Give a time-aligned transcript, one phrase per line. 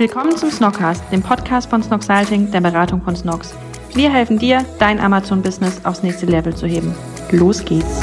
[0.00, 3.56] Willkommen zum Snockcast, dem Podcast von Snocksalting, der Beratung von Snocks.
[3.94, 6.94] Wir helfen dir, dein Amazon-Business aufs nächste Level zu heben.
[7.32, 8.00] Los geht's!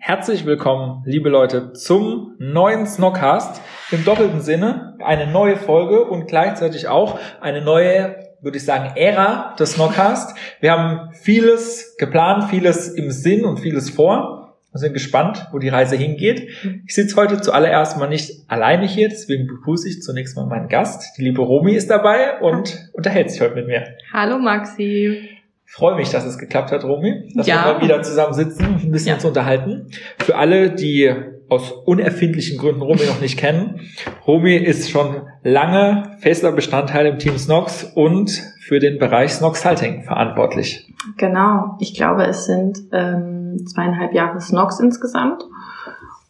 [0.00, 3.62] Herzlich willkommen, liebe Leute, zum neuen Snockcast.
[3.92, 9.54] Im doppelten Sinne eine neue Folge und gleichzeitig auch eine neue, würde ich sagen, Ära
[9.60, 10.36] des Snockcast.
[10.58, 14.37] Wir haben vieles geplant, vieles im Sinn und vieles vor.
[14.72, 16.48] Wir sind gespannt, wo die Reise hingeht.
[16.86, 21.16] Ich sitze heute zuallererst mal nicht alleine hier, deswegen begrüße ich zunächst mal meinen Gast.
[21.16, 23.84] Die liebe Romy ist dabei und unterhält sich heute mit mir.
[24.12, 25.30] Hallo Maxi.
[25.66, 27.64] Ich freue mich, dass es geklappt hat, Romy, dass Ja.
[27.64, 29.14] wir mal wieder zusammen sitzen und ein bisschen Ja.
[29.14, 29.86] uns unterhalten.
[30.18, 31.12] Für alle, die
[31.50, 33.80] aus unerfindlichen Gründen Romy noch nicht kennen,
[34.26, 40.02] Romy ist schon lange fester Bestandteil im Team Snox und für den Bereich Snox Halting
[40.04, 40.92] verantwortlich.
[41.16, 45.44] Genau, ich glaube, es sind ähm, zweieinhalb Jahre Snox insgesamt.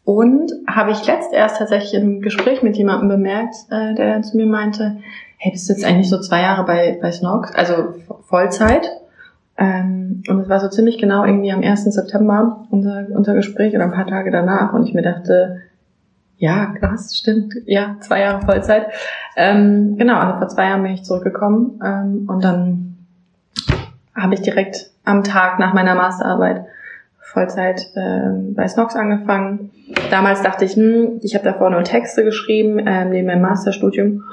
[0.04, 4.46] Und habe ich letzt erst tatsächlich im Gespräch mit jemandem bemerkt, äh, der zu mir
[4.46, 4.98] meinte,
[5.36, 8.90] hey, bist du jetzt eigentlich so zwei Jahre bei, bei Snox, also Vollzeit?
[9.58, 11.84] Ähm, und es war so ziemlich genau irgendwie am 1.
[11.84, 14.72] September unser, unser Gespräch oder ein paar Tage danach.
[14.72, 15.60] Und ich mir dachte,
[16.38, 18.86] ja, krass, stimmt, ja, zwei Jahre Vollzeit.
[19.36, 22.96] Ähm, genau, also vor zwei Jahren bin ich zurückgekommen ähm, und dann
[24.14, 26.64] habe ich direkt am Tag nach meiner Masterarbeit
[27.32, 29.70] Vollzeit ähm, bei Snox angefangen.
[30.10, 34.24] Damals dachte ich, hm, ich habe davor nur Texte geschrieben, ähm, neben meinem Masterstudium.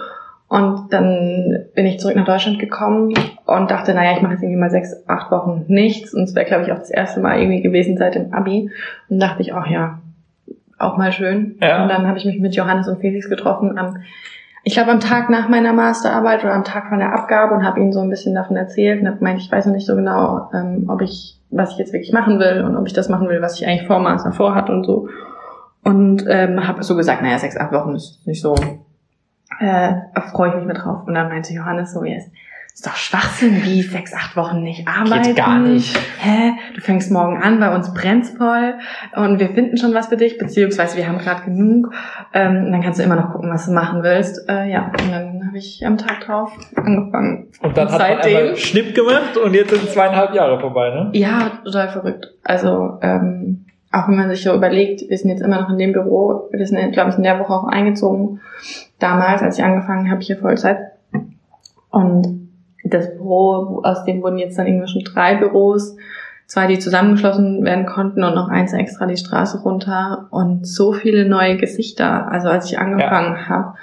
[0.48, 3.14] Und dann bin ich zurück nach Deutschland gekommen
[3.46, 6.14] und dachte, naja, ich mache jetzt irgendwie mal sechs, acht Wochen nichts.
[6.14, 8.70] Und es wäre, glaube ich, auch das erste Mal irgendwie gewesen seit dem Abi.
[9.10, 10.00] Und dachte ich, ach ja,
[10.78, 11.58] auch mal schön.
[11.62, 11.84] Ja.
[11.84, 13.98] Und dann habe ich mich mit Johannes und Felix getroffen am
[14.68, 17.80] ich glaube am Tag nach meiner Masterarbeit oder am Tag von der Abgabe und habe
[17.80, 20.50] ihnen so ein bisschen davon erzählt und habe gemeint, ich weiß noch nicht so genau,
[20.56, 23.44] ähm, ob ich, was ich jetzt wirklich machen will und ob ich das machen will,
[23.44, 25.08] was ich eigentlich vor Master vorhat und so.
[25.84, 28.56] Und ähm, habe so gesagt, naja, sechs, acht Wochen ist nicht so,
[29.60, 29.94] äh,
[30.32, 31.06] freue ich mich mit drauf.
[31.06, 32.26] Und dann meinte Johannes so, yes,
[32.76, 35.34] ist doch Schwachsinn, wie sechs, acht Wochen nicht arbeiten.
[35.34, 35.98] gar nicht.
[36.20, 36.52] Hä?
[36.74, 38.74] Du fängst morgen an, bei uns brennt's voll
[39.16, 41.94] und wir finden schon was für dich, beziehungsweise wir haben gerade genug.
[42.34, 44.50] Ähm, und dann kannst du immer noch gucken, was du machen willst.
[44.50, 47.48] Äh, ja, und dann habe ich am Tag drauf angefangen.
[47.62, 51.10] Und dann hat man Schnipp gemacht und jetzt sind zweieinhalb Jahre vorbei, ne?
[51.14, 52.34] Ja, total verrückt.
[52.44, 55.94] Also, ähm, auch wenn man sich so überlegt, wir sind jetzt immer noch in dem
[55.94, 58.42] Büro, wir sind, glaube ich, in der Woche auch eingezogen.
[59.00, 60.80] Damals, als ich angefangen habe, hier Vollzeit.
[61.90, 62.45] Und
[62.86, 65.96] das Büro, aus dem wurden jetzt dann irgendwie schon drei Büros,
[66.48, 71.28] zwei, die zusammengeschlossen werden konnten und noch eins extra die Straße runter und so viele
[71.28, 72.32] neue Gesichter.
[72.32, 73.74] Also als ich angefangen habe,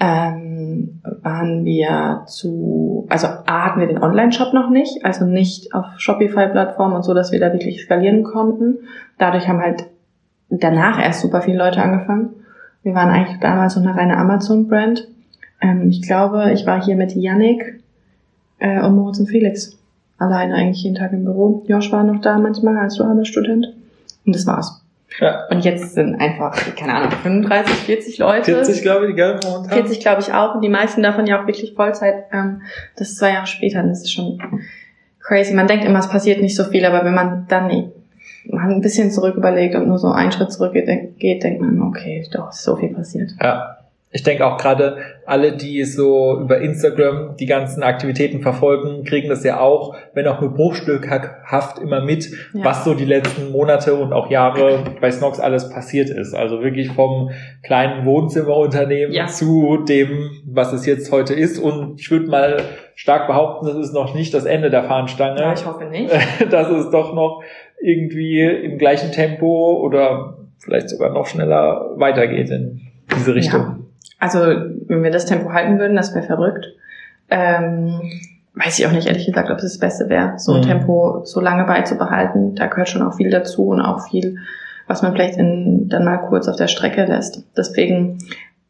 [0.00, 5.86] ähm, waren wir zu, also A hatten wir den Online-Shop noch nicht, also nicht auf
[5.96, 8.78] Shopify-Plattform und so, dass wir da wirklich skalieren konnten.
[9.18, 9.86] Dadurch haben halt
[10.50, 12.30] danach erst super viele Leute angefangen.
[12.82, 15.06] Wir waren eigentlich damals so eine reine Amazon-Brand.
[15.60, 17.81] Ähm, ich glaube, ich war hier mit Yannick
[18.62, 19.76] äh, und Moritz und Felix
[20.18, 21.64] alleine eigentlich jeden Tag im Büro.
[21.66, 23.74] Josh war noch da manchmal als dualer Student.
[24.24, 24.80] Und das war's.
[25.20, 25.46] Ja.
[25.50, 28.44] Und jetzt sind einfach, keine Ahnung, 35, 40 Leute.
[28.44, 29.70] 40, glaube ich, gell, momentan.
[29.70, 30.54] 40 glaube ich auch.
[30.54, 32.26] Und die meisten davon ja auch wirklich Vollzeit.
[32.32, 32.62] Ähm,
[32.96, 33.82] das ist zwei Jahre später.
[33.82, 34.40] Das ist schon
[35.20, 35.52] crazy.
[35.54, 37.90] Man denkt immer, es passiert nicht so viel, aber wenn man dann
[38.46, 41.80] mal ein bisschen zurück überlegt und nur so einen Schritt zurück geht, geht, denkt man,
[41.82, 43.32] okay, doch, ist so viel passiert.
[43.40, 43.81] Ja.
[44.14, 49.42] Ich denke auch gerade alle, die so über Instagram die ganzen Aktivitäten verfolgen, kriegen das
[49.42, 52.62] ja auch, wenn auch nur bruchstückhaft immer mit, Ja.
[52.64, 56.34] was so die letzten Monate und auch Jahre bei Snox alles passiert ist.
[56.34, 57.30] Also wirklich vom
[57.62, 59.26] kleinen Wohnzimmerunternehmen Ja.
[59.28, 61.58] zu dem, was es jetzt heute ist.
[61.58, 62.56] Und ich würde mal
[62.94, 65.40] stark behaupten, das ist noch nicht das Ende der Fahnenstange.
[65.40, 66.10] Ja, ich hoffe nicht.
[66.52, 67.42] dass es doch noch
[67.80, 72.82] irgendwie im gleichen Tempo oder vielleicht sogar noch schneller weitergeht in
[73.16, 73.81] diese Richtung.
[74.22, 76.68] Also, wenn wir das Tempo halten würden, das wäre verrückt.
[77.28, 78.00] Ähm,
[78.54, 80.66] weiß ich auch nicht, ehrlich gesagt, ob es das Beste wäre, so ein Mhm.
[80.66, 82.54] Tempo so lange beizubehalten.
[82.54, 84.36] Da gehört schon auch viel dazu und auch viel,
[84.86, 87.42] was man vielleicht in, dann mal kurz auf der Strecke lässt.
[87.56, 88.18] Deswegen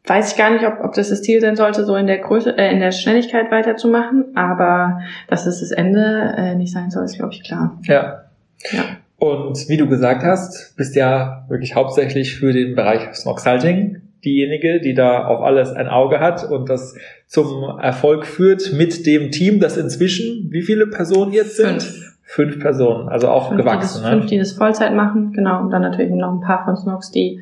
[0.07, 2.57] weiß ich gar nicht, ob, ob das das Ziel sein sollte, so in der Größe,
[2.57, 4.35] äh, in der Schnelligkeit weiterzumachen.
[4.35, 7.77] Aber dass es das Ende äh, nicht sein soll, ist, glaube ich, klar.
[7.83, 8.23] Ja.
[8.71, 8.85] Ja.
[9.19, 14.93] Und wie du gesagt hast, bist ja wirklich hauptsächlich für den Bereich Snoxhalting diejenige, die
[14.93, 16.95] da auf alles ein Auge hat und das
[17.27, 21.81] zum Erfolg führt mit dem Team, das inzwischen, wie viele Personen jetzt sind?
[21.83, 22.09] Fünf.
[22.25, 24.03] Fünf Personen, also auch fünf, die das, gewachsen.
[24.09, 24.29] fünf, Ne?
[24.29, 25.61] die das Vollzeit machen, genau.
[25.61, 27.41] Und dann natürlich noch ein paar von Snox, die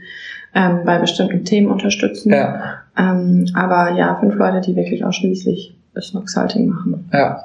[0.53, 2.33] ähm, bei bestimmten Themen unterstützen.
[2.33, 7.09] Ja, Ähm, aber ja, fünf Leute, die wirklich ausschließlich Snox-Halting machen.
[7.13, 7.43] ja.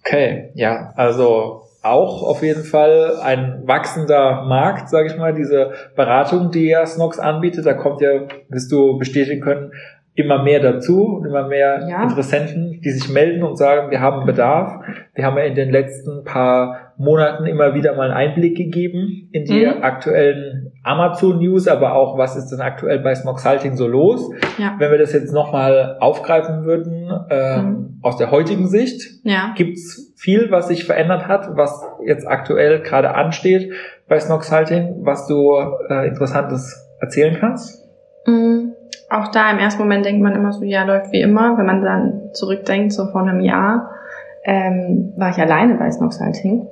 [0.00, 6.50] Okay, ja, also auch auf jeden Fall ein wachsender Markt, sage ich mal, diese Beratung,
[6.50, 7.66] die ja Snox anbietet.
[7.66, 9.72] Da kommt ja, wirst du bestätigen können,
[10.16, 12.02] immer mehr dazu und immer mehr Ja.
[12.02, 14.80] Interessenten, die sich melden und sagen, wir haben Bedarf.
[15.14, 19.44] Wir haben ja in den letzten paar Monaten immer wieder mal einen Einblick gegeben in
[19.44, 19.82] die Mhm.
[19.82, 24.30] aktuellen Amazon-News, aber auch, was ist denn aktuell bei Snoxalting so los?
[24.56, 24.76] Ja.
[24.78, 27.98] Wenn wir das jetzt nochmal aufgreifen würden, ähm, Mhm.
[28.02, 29.52] aus der heutigen Sicht, Ja.
[29.54, 33.70] gibt's viel, was sich verändert hat, was jetzt aktuell gerade ansteht
[34.08, 35.52] bei Snoxalting, was du
[35.90, 37.85] äh, Interessantes erzählen kannst?
[39.08, 41.56] Auch da im ersten Moment denkt man immer so, ja, läuft wie immer.
[41.56, 43.90] Wenn man dann zurückdenkt, so vor einem Jahr,
[44.44, 46.66] ähm, war ich alleine bei Snoxalting,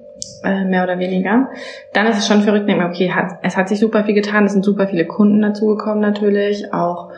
[0.44, 1.48] äh, mehr oder weniger.
[1.92, 4.44] Dann ist es schon verrückt, denkt man, okay, hat, es hat sich super viel getan,
[4.44, 7.10] es sind super viele Kunden dazugekommen natürlich, auch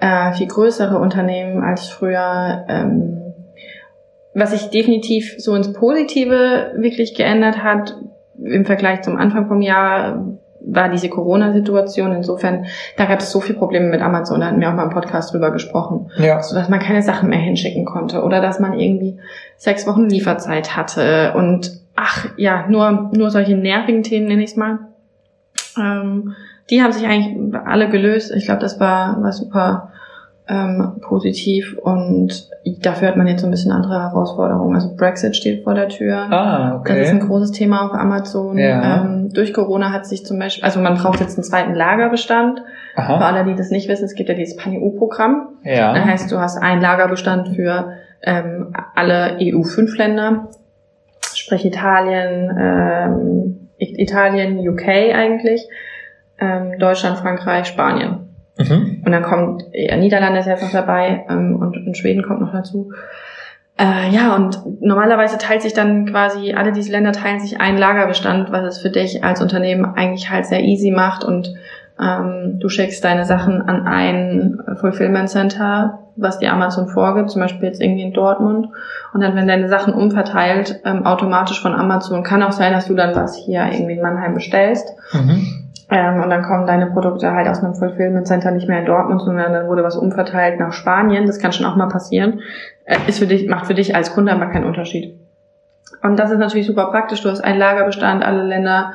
[0.00, 2.64] äh, viel größere Unternehmen als früher.
[2.68, 3.20] Ähm,
[4.34, 7.96] was sich definitiv so ins Positive wirklich geändert hat,
[8.42, 10.26] im Vergleich zum Anfang vom Jahr,
[10.66, 12.12] war diese Corona-Situation.
[12.12, 12.66] Insofern,
[12.96, 15.32] da gab es so viele Probleme mit Amazon, da hatten wir auch mal im Podcast
[15.32, 16.42] drüber gesprochen, Ja.
[16.42, 19.18] so dass man keine Sachen mehr hinschicken konnte oder dass man irgendwie
[19.56, 24.56] sechs Wochen Lieferzeit hatte und ach ja, nur, nur solche nervigen Themen nenne ich es
[24.56, 24.78] mal.
[25.78, 26.34] Ähm,
[26.70, 28.32] die haben sich eigentlich alle gelöst.
[28.34, 29.90] Ich glaube, das war, war super
[30.46, 32.48] ähm, positiv und
[32.82, 34.74] dafür hat man jetzt so ein bisschen andere Herausforderungen.
[34.74, 36.16] Also Brexit steht vor der Tür.
[36.30, 37.26] Ah, Das ist ein okay.
[37.26, 38.58] großes Thema auf Amazon.
[38.58, 39.02] Ja.
[39.04, 42.60] Ähm, durch Corona hat sich zum Beispiel, also man braucht jetzt einen zweiten Lagerbestand.
[42.94, 43.18] Für Aha.
[43.26, 45.48] alle, die das nicht wissen, es gibt ja dieses Pan-EU-Programm.
[45.64, 45.94] Das Ja.
[46.04, 47.92] heißt, du hast einen Lagerbestand für
[48.22, 50.48] ähm, alle EU-5-Länder,
[51.34, 55.68] sprich Italien, ähm, Italien, UK eigentlich,
[56.38, 58.28] ähm, Deutschland, Frankreich, Spanien.
[58.58, 58.93] Mhm.
[59.04, 62.52] Und dann kommt, ja, Niederlande ist jetzt noch dabei ähm, und, und Schweden kommt noch
[62.52, 62.92] dazu.
[63.76, 68.52] Äh, ja, und normalerweise teilt sich dann quasi, alle diese Länder teilen sich einen Lagerbestand,
[68.52, 71.54] was es für dich als Unternehmen eigentlich halt sehr easy macht und
[72.00, 77.68] ähm, du schickst deine Sachen an ein Fulfillment Center, was dir Amazon vorgibt, zum Beispiel
[77.68, 78.68] jetzt irgendwie in Dortmund.
[79.12, 82.24] Und dann werden deine Sachen umverteilt, ähm, automatisch von Amazon.
[82.24, 84.92] Kann auch sein, dass du dann was hier irgendwie in Mannheim bestellst.
[85.12, 85.63] Mhm.
[85.94, 89.22] Ähm, und dann kommen deine Produkte halt aus einem Fulfillment Center nicht mehr in Dortmund,
[89.22, 91.26] sondern dann wurde was umverteilt nach Spanien.
[91.26, 92.40] Das kann schon auch mal passieren.
[92.84, 95.14] Äh, ist für dich, macht für dich als Kunde aber keinen Unterschied.
[96.02, 97.22] Und das ist natürlich super praktisch.
[97.22, 98.92] Du hast einen Lagerbestand, alle Länder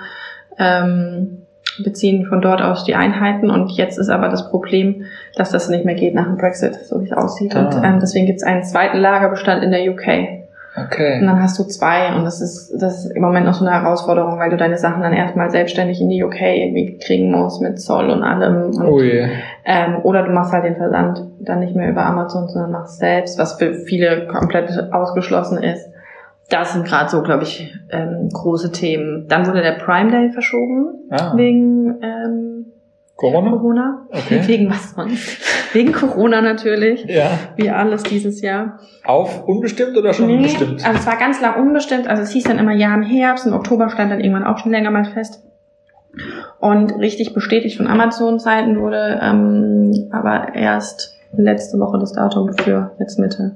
[0.58, 1.44] ähm,
[1.84, 3.50] beziehen von dort aus die Einheiten.
[3.50, 5.06] Und jetzt ist aber das Problem,
[5.38, 7.56] dass das nicht mehr geht nach dem Brexit, so wie es aussieht.
[7.56, 7.82] Und Ah.
[7.86, 10.39] ähm, deswegen gibt es einen zweiten Lagerbestand in der UK.
[10.76, 11.20] Und Okay.
[11.20, 14.38] dann hast du zwei und das ist, das ist im Moment noch so eine Herausforderung,
[14.40, 18.10] weil du deine Sachen dann erstmal selbstständig in die UK irgendwie kriegen musst mit Zoll
[18.10, 18.66] und allem.
[18.78, 19.28] Und, Ui.
[19.66, 23.40] ähm, oder du machst halt den Versand dann nicht mehr über Amazon, sondern machst selbst,
[23.40, 25.88] was für viele komplett ausgeschlossen ist.
[26.52, 29.28] Das sind gerade so, glaube ich, ähm, große Themen.
[29.28, 31.34] Dann wurde der Prime Day verschoben Ah.
[31.36, 32.66] wegen ähm,
[33.16, 33.52] Corona?
[33.52, 34.08] Corona.
[34.12, 34.42] Okay.
[34.48, 35.42] Wegen was sonst?
[35.74, 37.06] Wegen Corona natürlich.
[37.06, 37.32] Ja.
[37.56, 38.80] Wie alles dieses Jahr.
[39.04, 40.86] Auf unbestimmt oder schon bestimmt?
[40.86, 42.08] also es war ganz lang unbestimmt.
[42.08, 44.72] Also es hieß dann immer ja im Herbst, im Oktober stand dann irgendwann auch schon
[44.72, 45.44] länger mal fest.
[46.60, 53.20] Und richtig bestätigt von Amazon-Seiten wurde ähm, aber erst letzte Woche das Datum für jetzt
[53.20, 53.56] Mitte,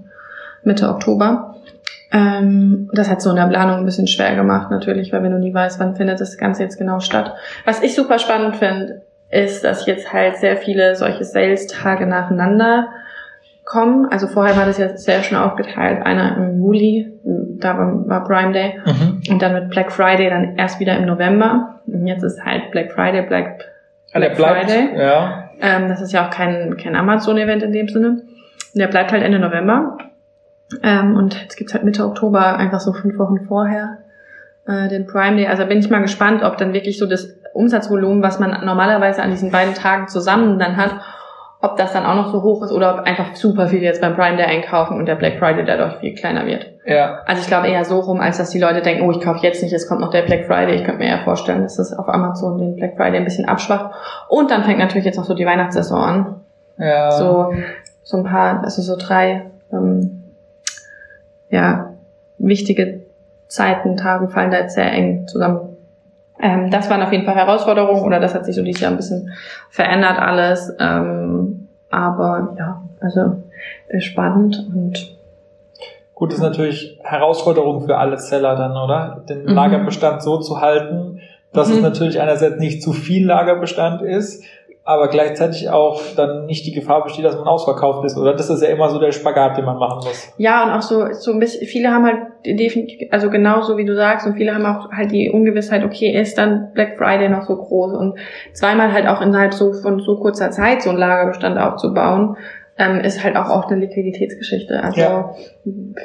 [0.64, 1.56] Mitte Oktober.
[2.12, 5.40] Ähm, das hat so in der Planung ein bisschen schwer gemacht natürlich, weil wenn du
[5.40, 7.34] nie weißt, wann findet das Ganze jetzt genau statt.
[7.66, 9.02] Was ich super spannend finde,
[9.34, 12.90] ist, dass jetzt halt sehr viele solche Sales-Tage nacheinander
[13.66, 14.08] kommen.
[14.12, 16.06] Also vorher war das ja sehr schön aufgeteilt.
[16.06, 18.80] Einer im Juli, da war, Prime Day.
[18.86, 19.22] Mhm.
[19.30, 21.82] Und dann mit Black Friday dann erst wieder im November.
[21.88, 23.66] Und jetzt ist halt Black Friday, Black,
[24.14, 24.72] Ah, der Black bleibt.
[24.72, 25.00] Friday.
[25.00, 25.50] Ja.
[25.62, 28.22] Ähm, das ist ja auch kein, kein Amazon-Event in dem Sinne.
[28.76, 29.98] Der bleibt halt Ende November.
[30.84, 34.00] Ähm, und jetzt gibt's halt Mitte Oktober, einfach so fünf Wochen vorher,
[34.68, 35.48] äh, den Prime Day.
[35.48, 39.32] Also bin ich mal gespannt, ob dann wirklich so das Umsatzvolumen, was man normalerweise an
[39.32, 40.96] diesen beiden Tagen zusammen dann hat,
[41.62, 44.16] ob das dann auch noch so hoch ist oder ob einfach super viele jetzt beim
[44.16, 46.74] Prime Day einkaufen und der Black Friday dadurch viel kleiner wird.
[46.86, 47.20] Ja.
[47.26, 49.64] Also ich glaube eher so rum, als dass die Leute denken, oh, ich kaufe jetzt
[49.64, 50.76] nicht, es kommt noch der Black Friday.
[50.76, 53.96] Ich könnte mir eher vorstellen, dass das auf Amazon den Black Friday ein bisschen abschwacht.
[54.28, 56.36] Und dann fängt natürlich jetzt noch so die Weihnachtssaison an.
[56.78, 57.12] Ja.
[57.12, 57.54] So,
[58.02, 60.24] so ein paar, also so drei, ähm,
[61.50, 61.94] ja,
[62.40, 63.04] wichtige
[63.48, 65.73] Zeiten, Tagen fallen da jetzt sehr eng zusammen.
[66.44, 68.98] Ähm, das waren auf jeden Fall Herausforderungen oder das hat sich so dieses Jahr ein
[68.98, 69.32] bisschen
[69.70, 70.76] verändert alles.
[70.78, 73.42] Ähm, aber ja, also
[73.88, 75.16] äh, spannend und
[76.16, 79.24] Gut, ist natürlich Herausforderung für alle Seller dann, oder?
[79.28, 79.54] Den Mhm.
[79.54, 81.22] Lagerbestand so zu halten,
[81.54, 81.76] dass Mhm.
[81.78, 84.44] es natürlich einerseits nicht zu viel Lagerbestand ist,
[84.86, 88.34] aber gleichzeitig auch dann nicht die Gefahr besteht, dass man ausverkauft ist, oder?
[88.34, 90.34] Das ist ja immer so der Spagat, den man machen muss.
[90.38, 93.96] Ja, und auch so, so ein bisschen, viele haben halt definitiv, also genauso wie du
[93.96, 97.56] sagst, und viele haben auch halt die Ungewissheit, okay, ist dann Black Friday noch so
[97.56, 98.20] groß und
[98.52, 102.36] zweimal halt auch innerhalb so von so kurzer Zeit so einen Lagerbestand aufzubauen,
[102.78, 104.84] ähm, ist halt auch oft eine Liquiditätsgeschichte.
[104.84, 105.36] Also Ja.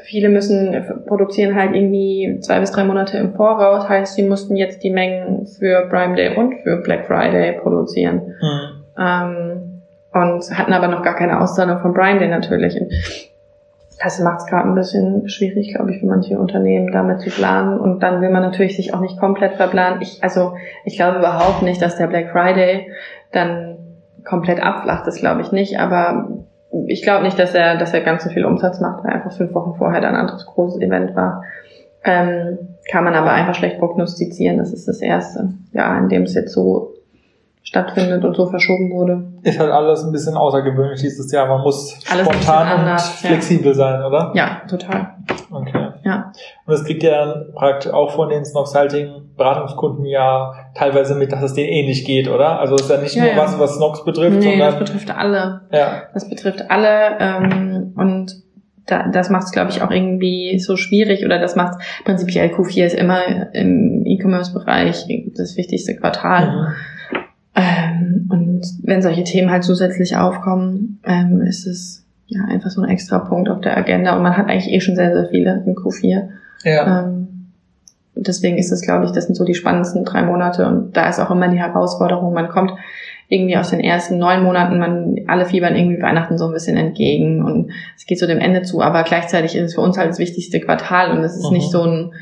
[0.02, 4.82] viele müssen produzieren halt irgendwie zwei bis drei Monate im Voraus, heißt, sie mussten jetzt
[4.82, 8.34] die Mengen für Prime Day und für Black Friday produzieren.
[8.40, 8.84] Mhm.
[8.98, 9.82] Ähm,
[10.12, 12.78] und hatten aber noch gar keine Auszahlung von Prime Day natürlich.
[12.80, 12.92] Und
[14.02, 17.78] das macht es gerade ein bisschen schwierig, glaube ich, für manche Unternehmen damit zu planen.
[17.78, 20.00] Und dann will man natürlich sich auch nicht komplett verplanen.
[20.00, 22.92] Ich, also ich glaube überhaupt nicht, dass der Black Friday
[23.32, 23.76] dann
[24.24, 25.06] komplett abflacht.
[25.06, 25.78] Das glaube ich nicht.
[25.80, 26.28] Aber
[26.86, 29.54] ich glaube nicht, dass er, dass er ganz so viel Umsatz macht, weil einfach fünf
[29.54, 31.42] Wochen vorher dann ein anderes großes Event war.
[32.04, 32.58] Ähm,
[32.90, 34.58] kann man aber einfach schlecht prognostizieren.
[34.58, 36.94] Das ist das erste Jahr, in dem es jetzt so
[37.62, 39.24] stattfindet und so verschoben wurde.
[39.42, 41.46] Ist halt alles ein bisschen außergewöhnlich dieses Jahr.
[41.46, 43.28] Man muss Alles spontan bisschen und anders, ja.
[43.28, 44.32] flexibel sein, oder?
[44.34, 45.16] Ja, total.
[45.50, 45.77] Okay.
[46.08, 46.32] Ja.
[46.66, 51.42] Und das kriegt ihr dann praktisch auch von den Snox-Halting Beratungskunden ja teilweise mit, dass
[51.42, 52.58] es denen ähnlich geht, oder?
[52.58, 53.36] Also es ist ja nicht Ja, nur ja.
[53.38, 55.60] was, was Snox betrifft, Nee, das sondern betrifft alle.
[55.70, 58.34] ja, Das betrifft alle ähm, und
[58.86, 62.84] da, das macht es, glaube ich, auch irgendwie so schwierig oder das macht prinzipiell Q4
[62.86, 66.50] ist immer im E-Commerce-Bereich das wichtigste Quartal.
[66.50, 66.66] mhm.
[67.54, 72.88] Ähm, und wenn solche Themen halt zusätzlich aufkommen, ähm, ist es ja einfach so ein
[72.90, 75.74] extra Punkt auf der Agenda und man hat eigentlich eh schon sehr, sehr viele im
[75.74, 76.28] Q4.
[76.64, 77.28] ja, Ähm,
[78.14, 81.20] deswegen ist es, glaube ich, das sind so die spannendsten drei Monate und da ist
[81.20, 82.72] auch immer die Herausforderung, man kommt
[83.30, 87.42] irgendwie aus den ersten neun Monaten, man alle fiebern irgendwie Weihnachten so ein bisschen entgegen
[87.44, 90.18] und es geht so dem Ende zu, aber gleichzeitig ist es für uns halt das
[90.18, 91.52] wichtigste Quartal und es ist Mhm.
[91.56, 92.12] nicht so ein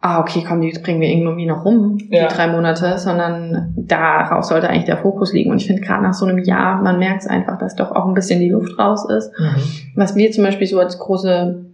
[0.00, 2.28] ah, okay, komm, die bringen wir irgendwie noch rum, Ja.
[2.28, 5.50] die drei Monate, sondern darauf sollte eigentlich der Fokus liegen.
[5.50, 8.06] Und ich finde gerade nach so einem Jahr, man merkt es einfach, dass doch auch
[8.06, 9.32] ein bisschen die Luft raus ist.
[9.38, 9.56] mhm.
[9.96, 11.64] Was wir zum Beispiel so als große,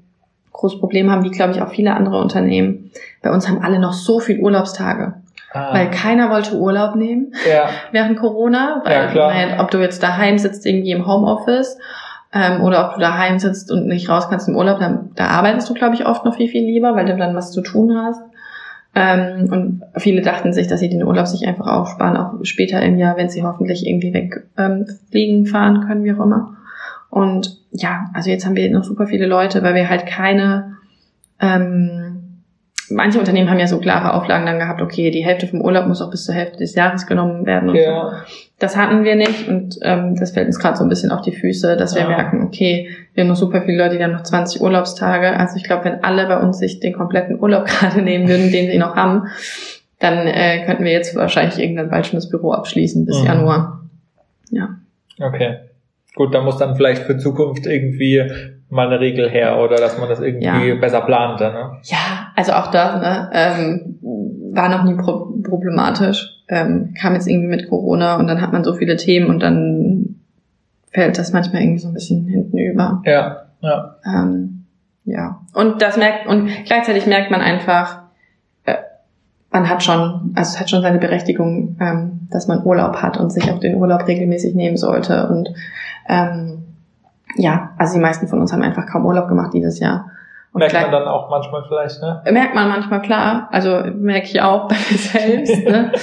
[0.53, 2.91] großes Problem haben, wie glaube ich auch viele andere Unternehmen,
[3.23, 5.15] bei uns haben alle noch so viel Urlaubstage,
[5.57, 9.33] Ah, weil keiner wollte Urlaub nehmen ja, während Corona, weil Ja, klar.
[9.33, 11.79] weil ob du jetzt daheim sitzt irgendwie im Homeoffice
[12.35, 15.71] ähm, oder ob du daheim sitzt und nicht raus kannst im Urlaub, dann, da arbeitest
[15.71, 18.21] du glaube ich oft noch viel viel lieber, weil du dann was zu tun hast.
[18.97, 22.97] Ähm, und viele dachten sich, dass sie den Urlaub sich einfach aufsparen, auch später im
[22.97, 26.57] Jahr, wenn sie hoffentlich irgendwie weg ähm, fahren können, wie auch immer.
[27.11, 30.77] Und ja, also jetzt haben wir noch super viele Leute, weil wir halt keine,
[31.41, 32.04] ähm,
[32.91, 36.03] manche Unternehmen haben ja so klare Auflagen dann gehabt, okay, die Hälfte vom Urlaub muss
[36.03, 37.83] auch bis zur Hälfte des Jahres genommen werden und so.
[37.83, 38.25] ja,
[38.59, 41.33] Das hatten wir nicht und ähm, das fällt uns gerade so ein bisschen auf die
[41.33, 42.09] Füße, dass wir Ja.
[42.09, 45.37] merken, okay, wir haben noch super viele Leute, die haben noch 20 Urlaubstage.
[45.39, 48.71] Also ich glaube, wenn alle bei uns sich den kompletten Urlaub gerade nehmen würden, den
[48.71, 49.29] sie noch haben,
[50.01, 53.27] dann äh, könnten wir jetzt wahrscheinlich irgendwann bald schon das Büro abschließen bis Mhm.
[53.27, 53.81] Januar.
[54.51, 54.69] Ja.
[55.21, 55.57] okay.
[56.17, 58.23] Gut, da muss dann vielleicht für Zukunft irgendwie
[58.71, 60.75] mal eine Regel her oder dass man das irgendwie Ja.
[60.81, 61.79] besser plant, ne?
[61.85, 63.99] Ja, also auch das ne, ähm,
[64.53, 66.31] war noch nie pro problematisch.
[66.49, 70.17] Ähm, kam jetzt irgendwie mit Corona und dann hat man so viele Themen und dann
[70.91, 73.03] fällt das manchmal irgendwie so ein bisschen hinten über.
[73.05, 74.65] Ja, ja, Ähm,
[75.05, 75.41] ja.
[75.55, 78.01] Und das merkt, und gleichzeitig merkt man einfach,
[78.65, 78.75] äh,
[79.51, 83.31] man hat schon, also es hat schon seine Berechtigung, ähm, dass man Urlaub hat und
[83.31, 85.29] sich auch den Urlaub regelmäßig nehmen sollte.
[85.29, 85.51] Und
[86.09, 86.64] ähm,
[87.37, 90.11] ja, also die meisten von uns haben einfach kaum Urlaub gemacht dieses Jahr.
[90.53, 92.23] Und merkt gleich- man dann auch manchmal vielleicht, ne?
[92.31, 95.69] merkt man manchmal klar, also merke ich auch bei mir selbst.
[95.69, 95.93] ne?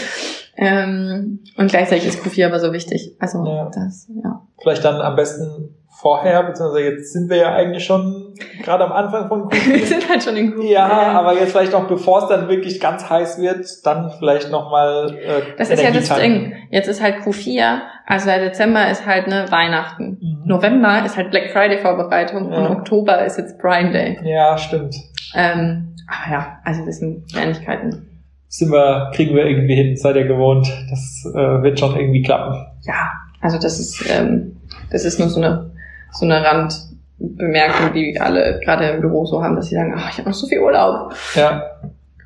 [0.62, 3.15] ähm, und gleichzeitig ist Q4 aber so wichtig.
[3.20, 3.70] Also Ja.
[3.74, 4.41] das, ja.
[4.62, 9.27] Vielleicht dann am besten vorher, beziehungsweise jetzt sind wir ja eigentlich schon gerade am Anfang
[9.27, 9.86] von Wir Q4.
[9.86, 10.63] sind halt schon in Q4.
[10.72, 15.15] Ja, aber jetzt vielleicht auch, bevor es dann wirklich ganz heiß wird, dann vielleicht nochmal
[15.15, 16.10] äh, Das ist ja das.
[16.15, 16.53] Ding.
[16.70, 20.18] Jetzt ist halt Q4, also der Dezember ist halt ne Weihnachten.
[20.22, 20.44] Mhm.
[20.46, 22.60] November ist halt Black Friday Vorbereitung Ja.
[22.60, 24.20] und Oktober ist jetzt Prime Day.
[24.24, 24.96] Ja, stimmt.
[25.36, 28.08] Ähm, aber ja, also das sind Kleinigkeiten.
[28.53, 30.67] Sind wir, kriegen wir irgendwie hin, seid ihr gewohnt.
[30.89, 32.53] Das äh, wird schon irgendwie klappen.
[32.81, 34.58] Ja, also das ist, ähm,
[34.91, 35.72] das ist nur so eine,
[36.12, 40.17] so eine Randbemerkung, die alle gerade im Büro so haben, dass sie sagen, ach, ich
[40.17, 41.13] habe noch so viel Urlaub.
[41.34, 41.63] Ja.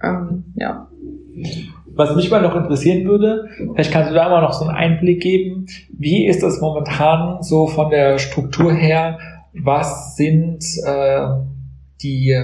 [0.04, 0.88] Ähm, ja.
[1.94, 5.22] Was mich mal noch interessieren würde, vielleicht kannst du da mal noch so einen Einblick
[5.22, 5.68] geben.
[5.96, 9.20] Wie ist das momentan so von der Struktur her?
[9.54, 11.28] Was sind äh,
[12.02, 12.36] die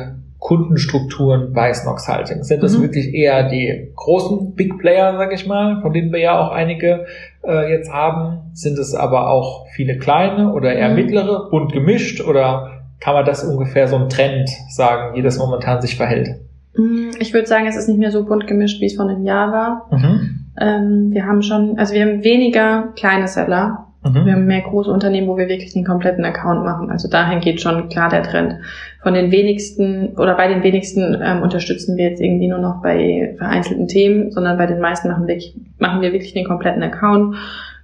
[0.42, 2.44] Kundenstrukturen bei Snox Halting?
[2.44, 2.82] Sind das Mhm.
[2.84, 7.06] wirklich eher die großen Big Player, sag ich mal, von denen wir ja auch einige
[7.48, 8.52] äh, jetzt haben?
[8.54, 10.96] Sind es aber auch viele kleine oder eher Mhm.
[10.96, 12.22] mittlere, bunt gemischt?
[12.28, 16.30] Oder kann man das ungefähr so ein Trend sagen, wie das momentan sich verhält?
[16.76, 19.24] Mm, Ich würde sagen, es ist nicht mehr so bunt gemischt, wie es vor einem
[19.24, 19.88] Jahr war.
[19.92, 20.46] Mhm.
[20.60, 23.88] Ähm, wir haben schon, also wir haben weniger kleine Seller.
[24.04, 24.26] Mhm.
[24.26, 26.90] Wir haben mehr große Unternehmen, wo wir wirklich den kompletten Account machen.
[26.90, 28.56] Also dahin geht schon klar der Trend.
[29.04, 33.36] Von den wenigsten oder bei den wenigsten ähm, unterstützen wir jetzt irgendwie nur noch bei
[33.38, 37.36] vereinzelten Themen, sondern bei den meisten machen, wirklich, machen wir wirklich den kompletten Account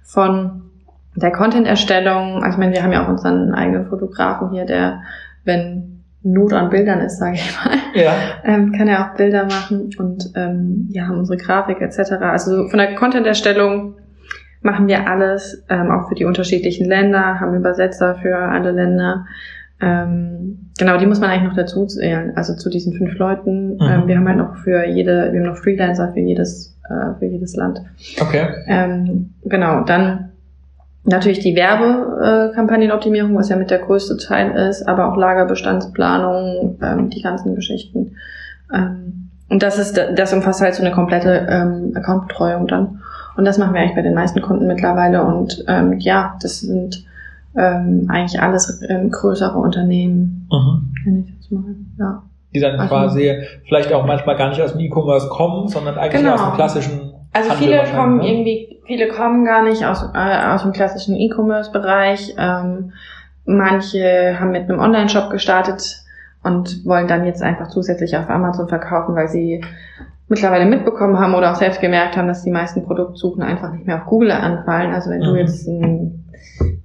[0.02, 0.62] von
[1.14, 5.02] der Content-Erstellung, also ich meine, wir haben ja auch unseren eigenen Fotografen hier, der,
[5.44, 8.12] wenn Not an Bildern ist, sage ich mal, Ja.
[8.44, 12.12] ähm, kann er auch Bilder machen und ähm, ja, haben unsere Grafik etc.
[12.20, 13.94] Also von der Content-Erstellung
[14.62, 19.26] machen wir alles, ähm, auch für die unterschiedlichen Länder, haben Übersetzer für alle Länder.
[19.80, 22.32] Ähm, genau, die muss man eigentlich noch dazu zählen.
[22.36, 23.74] Also zu diesen fünf Leuten.
[23.74, 23.80] Mhm.
[23.80, 27.26] Ähm, wir haben halt noch für jede, wir haben noch Freelancer für jedes, äh, für
[27.26, 27.80] jedes Land.
[28.20, 28.48] Okay.
[28.66, 30.30] Ähm, genau, dann
[31.04, 37.22] natürlich die Werbekampagnenoptimierung, was ja mit der größte Teil ist, aber auch Lagerbestandsplanung, ähm, die
[37.22, 38.16] ganzen Geschichten.
[38.74, 43.00] Ähm, und das ist, das umfasst halt so eine komplette ähm, Accountbetreuung dann.
[43.38, 45.22] Und das machen wir eigentlich bei den meisten Kunden mittlerweile.
[45.24, 47.04] Und ähm, ja, das sind
[47.56, 50.92] ähm, eigentlich alles ähm, größere Unternehmen, Mhm.
[51.04, 51.62] wenn ich jetzt mal,
[51.98, 52.22] ja.
[52.52, 53.32] Die dann Also- quasi
[53.68, 56.34] vielleicht auch manchmal gar nicht aus dem E-Commerce kommen, sondern eigentlich Genau.
[56.34, 58.28] aus dem klassischen Also Handel viele kommen ne?
[58.28, 62.34] irgendwie, viele kommen gar nicht aus, äh, aus dem klassischen E-Commerce-Bereich.
[62.38, 62.92] Ähm,
[63.44, 66.02] manche haben mit einem Online-Shop gestartet
[66.42, 69.62] und wollen dann jetzt einfach zusätzlich auf Amazon verkaufen, weil sie
[70.28, 73.96] mittlerweile mitbekommen haben oder auch selbst gemerkt haben, dass die meisten Produktsuchen einfach nicht mehr
[73.96, 74.92] auf Google anfallen.
[74.92, 75.36] Also wenn du Mhm.
[75.36, 76.24] jetzt einen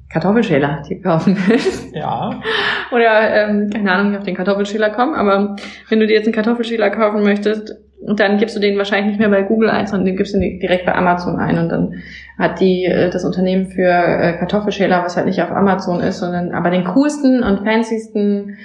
[0.09, 2.29] Kartoffelschäler dir kaufen willst, Ja.
[2.91, 5.55] oder ähm, keine Ahnung, wie auf den Kartoffelschäler komme, aber
[5.89, 9.29] wenn du dir jetzt einen Kartoffelschäler kaufen möchtest, dann gibst du den wahrscheinlich nicht mehr
[9.29, 11.93] bei Google ein, sondern den gibst du direkt bei Amazon ein und dann
[12.38, 16.51] hat die äh, das Unternehmen für äh, Kartoffelschäler, was halt nicht auf Amazon ist, sondern
[16.51, 18.57] aber den coolsten und fancysten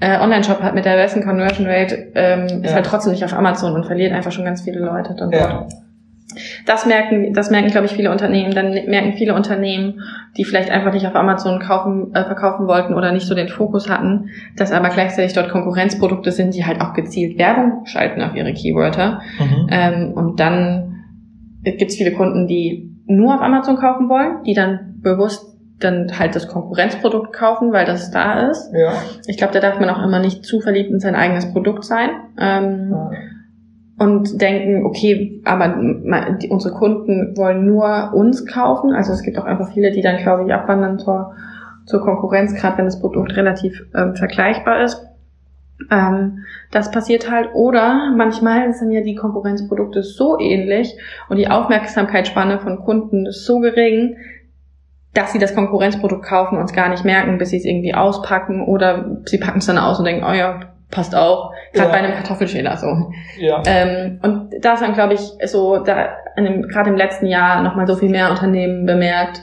[0.00, 2.74] äh, Online-Shop hat mit der besten Conversion Rate, ähm, ist Ja.
[2.74, 5.50] halt trotzdem nicht auf Amazon und verliert einfach schon ganz viele Leute dann dort.
[5.50, 5.66] Ja.
[6.66, 8.52] Das merken, das merken, glaube ich, viele Unternehmen.
[8.54, 10.00] Dann merken viele Unternehmen,
[10.36, 13.88] die vielleicht einfach nicht auf Amazon kaufen, äh, verkaufen wollten oder nicht so den Fokus
[13.88, 18.52] hatten, dass aber gleichzeitig dort Konkurrenzprodukte sind, die halt auch gezielt Werbung schalten auf ihre
[18.52, 19.20] Keywörter.
[19.38, 19.68] Mhm.
[19.70, 21.04] Ähm, und dann
[21.62, 26.34] gibt es viele Kunden, die nur auf Amazon kaufen wollen, die dann bewusst dann halt
[26.36, 28.70] das Konkurrenzprodukt kaufen, weil das da ist.
[28.72, 28.92] Ja.
[29.26, 32.10] Ich glaube, da darf man auch immer nicht zu verliebt in sein eigenes Produkt sein.
[32.38, 33.10] Ähm, Ja.
[33.96, 35.76] und denken, okay, aber
[36.40, 38.92] die, unsere Kunden wollen nur uns kaufen.
[38.92, 41.34] Also es gibt auch einfach viele, die dann, glaube ich, abwandern zur,
[41.86, 45.04] zur Konkurrenz, gerade wenn das Produkt relativ ähm, vergleichbar ist.
[45.90, 46.38] Ähm,
[46.70, 47.50] das passiert halt.
[47.54, 50.96] Oder manchmal sind ja die Konkurrenzprodukte so ähnlich
[51.28, 54.16] und die Aufmerksamkeitsspanne von Kunden ist so gering,
[55.14, 58.64] dass sie das Konkurrenzprodukt kaufen und es gar nicht merken, bis sie es irgendwie auspacken
[58.66, 61.52] oder sie packen es dann aus und denken, oh ja, passt auch.
[61.72, 61.92] Gerade Ja.
[61.92, 63.10] bei einem Kartoffelschäler so.
[63.38, 63.62] Ja.
[63.66, 68.10] Ähm, und das haben, glaube ich, so da gerade im letzten Jahr nochmal so viel
[68.10, 69.40] mehr Unternehmen bemerkt.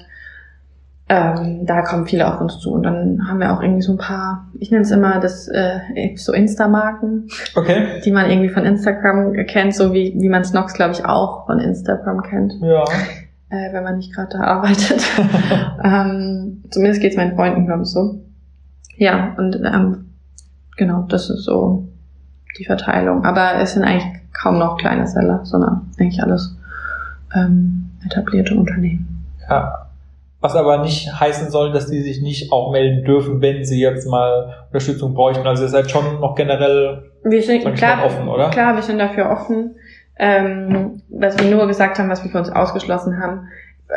[1.10, 2.72] Ähm, da kommen viele auf uns zu.
[2.72, 5.80] Und dann haben wir auch irgendwie so ein paar, ich nenne es immer das äh,
[6.16, 8.00] so Insta-Marken, Okay.
[8.06, 11.60] die man irgendwie von Instagram kennt, so wie, wie man Snox, glaube ich, auch von
[11.60, 12.86] Instagram kennt, Ja.
[13.52, 15.04] Äh, wenn man nicht gerade da arbeitet.
[15.84, 18.22] ähm, zumindest geht es meinen Freunden, glaube ich, so.
[18.96, 20.10] Ja, und ähm,
[20.78, 21.88] genau, das ist so
[22.58, 23.26] die Verteilung.
[23.26, 26.56] Aber es sind eigentlich kaum noch kleine Seller, sondern eigentlich alles
[27.36, 29.26] ähm, etablierte Unternehmen.
[29.50, 29.88] Ja.
[30.40, 34.08] Was aber nicht heißen soll, dass die sich nicht auch melden dürfen, wenn sie jetzt
[34.08, 35.46] mal Unterstützung bräuchten.
[35.46, 38.50] Also ihr seid schon noch generell Wir sind klar, offen, oder?
[38.50, 39.76] klar, wir sind dafür offen.
[40.18, 43.48] Ähm, was wir nur gesagt haben, was wir für uns ausgeschlossen haben,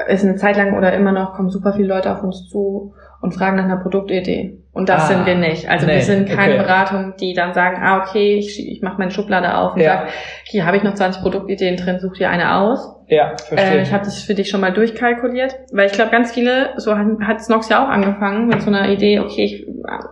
[0.08, 3.32] ist eine Zeit lang oder immer noch kommen super viele Leute auf uns zu und
[3.32, 4.58] fragen nach einer Produktidee.
[4.72, 5.70] Und das Ah, sind wir nicht.
[5.70, 6.62] Also nee, wir sind keine okay.
[6.62, 9.98] Beratung, die dann sagen, ah, okay, ich, ich mache meine Schublade auf und Ja.
[9.98, 10.08] sage,
[10.44, 12.90] hier habe ich noch 20 Produktideen drin, such dir eine aus.
[13.06, 13.78] Ja, verstehe.
[13.78, 16.98] Äh, ich habe das für dich schon mal durchkalkuliert, weil ich glaube, ganz viele, so
[16.98, 19.66] hat, hat Snox ja auch angefangen mit so einer Idee, okay, ich,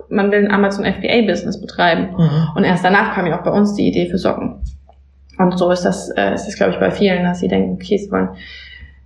[0.09, 2.11] man will ein Amazon FBA-Business betreiben.
[2.17, 2.49] mhm.
[2.55, 4.63] Und erst danach kam ja auch bei uns die Idee für Socken.
[5.43, 7.99] Und so ist das, äh, ist das glaube ich, bei vielen, dass sie denken, okay,
[7.99, 8.29] sie wollen,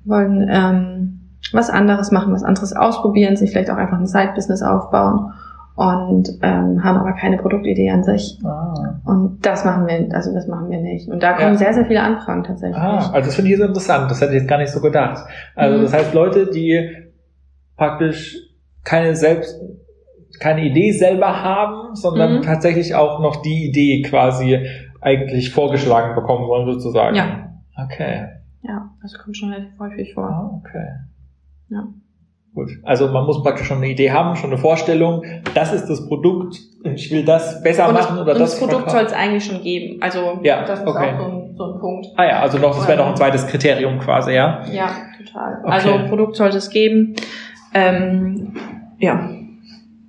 [0.04, 1.20] wollen ähm,
[1.52, 5.32] was anderes machen, was anderes ausprobieren, sich vielleicht auch einfach ein Side-Business aufbauen
[5.76, 8.38] und ähm, haben aber keine Produktidee an sich.
[8.44, 8.98] Ah.
[9.04, 11.08] Und das machen wir, also das machen wir nicht.
[11.08, 11.56] Und da kommen Ja.
[11.56, 12.76] sehr, sehr viele Anfragen tatsächlich.
[12.78, 14.10] Ah, also das finde ich jetzt interessant.
[14.10, 15.24] Das hätte ich jetzt gar nicht so gedacht.
[15.54, 15.82] Also Mhm.
[15.82, 16.88] das heißt, Leute, die
[17.76, 18.38] praktisch
[18.84, 19.60] keine selbst
[20.40, 22.42] keine Idee selber haben, sondern Mhm.
[22.42, 24.66] tatsächlich auch noch die Idee quasi
[25.06, 27.14] eigentlich vorgeschlagen bekommen wollen, sozusagen.
[27.14, 27.52] Ja.
[27.84, 28.26] Okay.
[28.62, 30.24] Ja, das kommt schon relativ häufig vor.
[30.24, 30.86] Ah, okay.
[31.68, 31.84] Ja.
[32.54, 32.70] Gut.
[32.82, 35.22] Also man muss praktisch schon eine Idee haben, schon eine Vorstellung.
[35.54, 36.56] Das ist das Produkt.
[36.82, 39.62] Ich will das besser Und, machen oder und das das Produkt soll es eigentlich schon
[39.62, 40.02] geben.
[40.02, 41.12] Also Ja, das ist okay.
[41.14, 42.06] auch so ein, so ein Punkt.
[42.16, 44.64] Ah ja, also noch, das wäre noch ein zweites Kriterium quasi, ja.
[44.72, 44.88] Ja,
[45.18, 45.60] total.
[45.62, 45.70] Okay.
[45.70, 47.14] Also Produkt sollte es geben.
[47.74, 48.54] Ähm,
[48.98, 49.28] ja.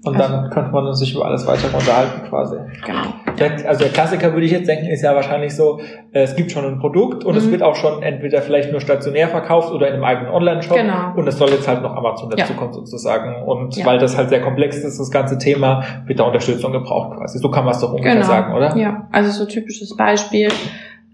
[0.05, 2.55] Und Also- dann könnte man sich über alles weitere unterhalten quasi.
[2.85, 3.01] Genau.
[3.39, 5.79] Der, also der Klassiker würde ich jetzt denken, ist ja wahrscheinlich so,
[6.11, 7.51] äh, es gibt schon ein Produkt und es Mhm.
[7.51, 11.13] wird auch schon entweder vielleicht nur stationär verkauft oder in einem eigenen Online-Shop Genau.
[11.15, 12.37] und es soll jetzt halt noch Amazon Ja.
[12.37, 13.43] dazukommen sozusagen.
[13.43, 13.85] Und Ja.
[13.85, 17.39] weil das halt sehr komplex ist, das ganze Thema, wird da Unterstützung gebraucht quasi.
[17.39, 18.25] So kann man es doch ungefähr Genau.
[18.27, 18.77] sagen, oder?
[18.77, 20.49] Ja, also so typisches Beispiel.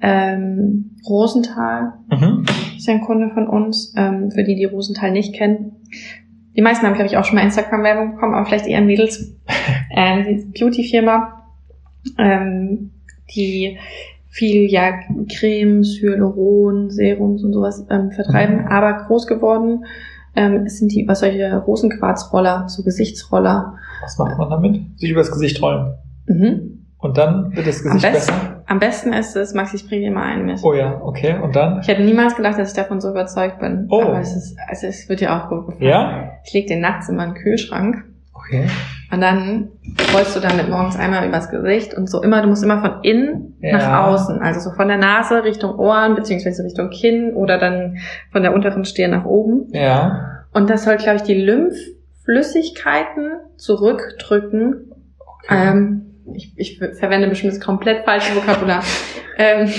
[0.02, 2.44] Ähm, Rosenthal Mhm.
[2.76, 5.78] ist ja ein Kunde von uns, ähm, für die, die Rosenthal nicht kennen.
[6.56, 9.36] Die meisten haben, glaube ich, auch schon mal Instagram-Werbung bekommen, aber vielleicht eher Mädels.
[9.96, 11.44] ähm, die Beauty-Firma,
[12.18, 12.92] ähm,
[13.36, 13.78] die
[14.30, 14.94] viel ja
[15.38, 18.68] Cremes, Hyaluron, Serums und sowas ähm, vertreiben, Mhm.
[18.68, 19.86] aber groß geworden
[20.36, 23.76] ähm, sind die was solche Rosenquarzroller, so Gesichtsroller.
[24.02, 24.82] Was macht man damit?
[24.98, 25.94] Sich übers Gesicht rollen.
[26.26, 26.86] Mhm.
[26.98, 28.53] Und dann wird das Gesicht besser.
[28.68, 30.60] Am besten ist es, Maxi, ich bringe dir mal einen mit.
[30.64, 31.36] Oh ja, okay.
[31.42, 31.80] Und dann?
[31.82, 33.88] Ich hätte niemals gedacht, dass ich davon so überzeugt bin.
[33.90, 34.02] Oh.
[34.02, 35.84] Aber es ist, also es wird dir auch gut gefallen.
[35.90, 36.32] Ja?
[36.46, 38.04] Ich leg den nachts in meinen Kühlschrank
[38.36, 38.68] Okay.
[39.12, 39.70] und dann
[40.14, 43.56] rollst du damit morgens einmal übers Gesicht und so immer, du musst immer von innen
[43.62, 43.78] Ja.
[43.78, 44.42] nach außen.
[44.42, 48.00] Also so von der Nase Richtung Ohren, beziehungsweise Richtung Kinn oder dann
[48.32, 49.68] von der unteren Stirn nach oben.
[49.72, 50.44] Ja.
[50.52, 54.92] Und das soll, glaube ich, die Lymphflüssigkeiten zurückdrücken.
[55.50, 58.84] Ähm, ich, ich verwende bestimmt das komplett falsche Vokabular.
[59.38, 59.72] ähm,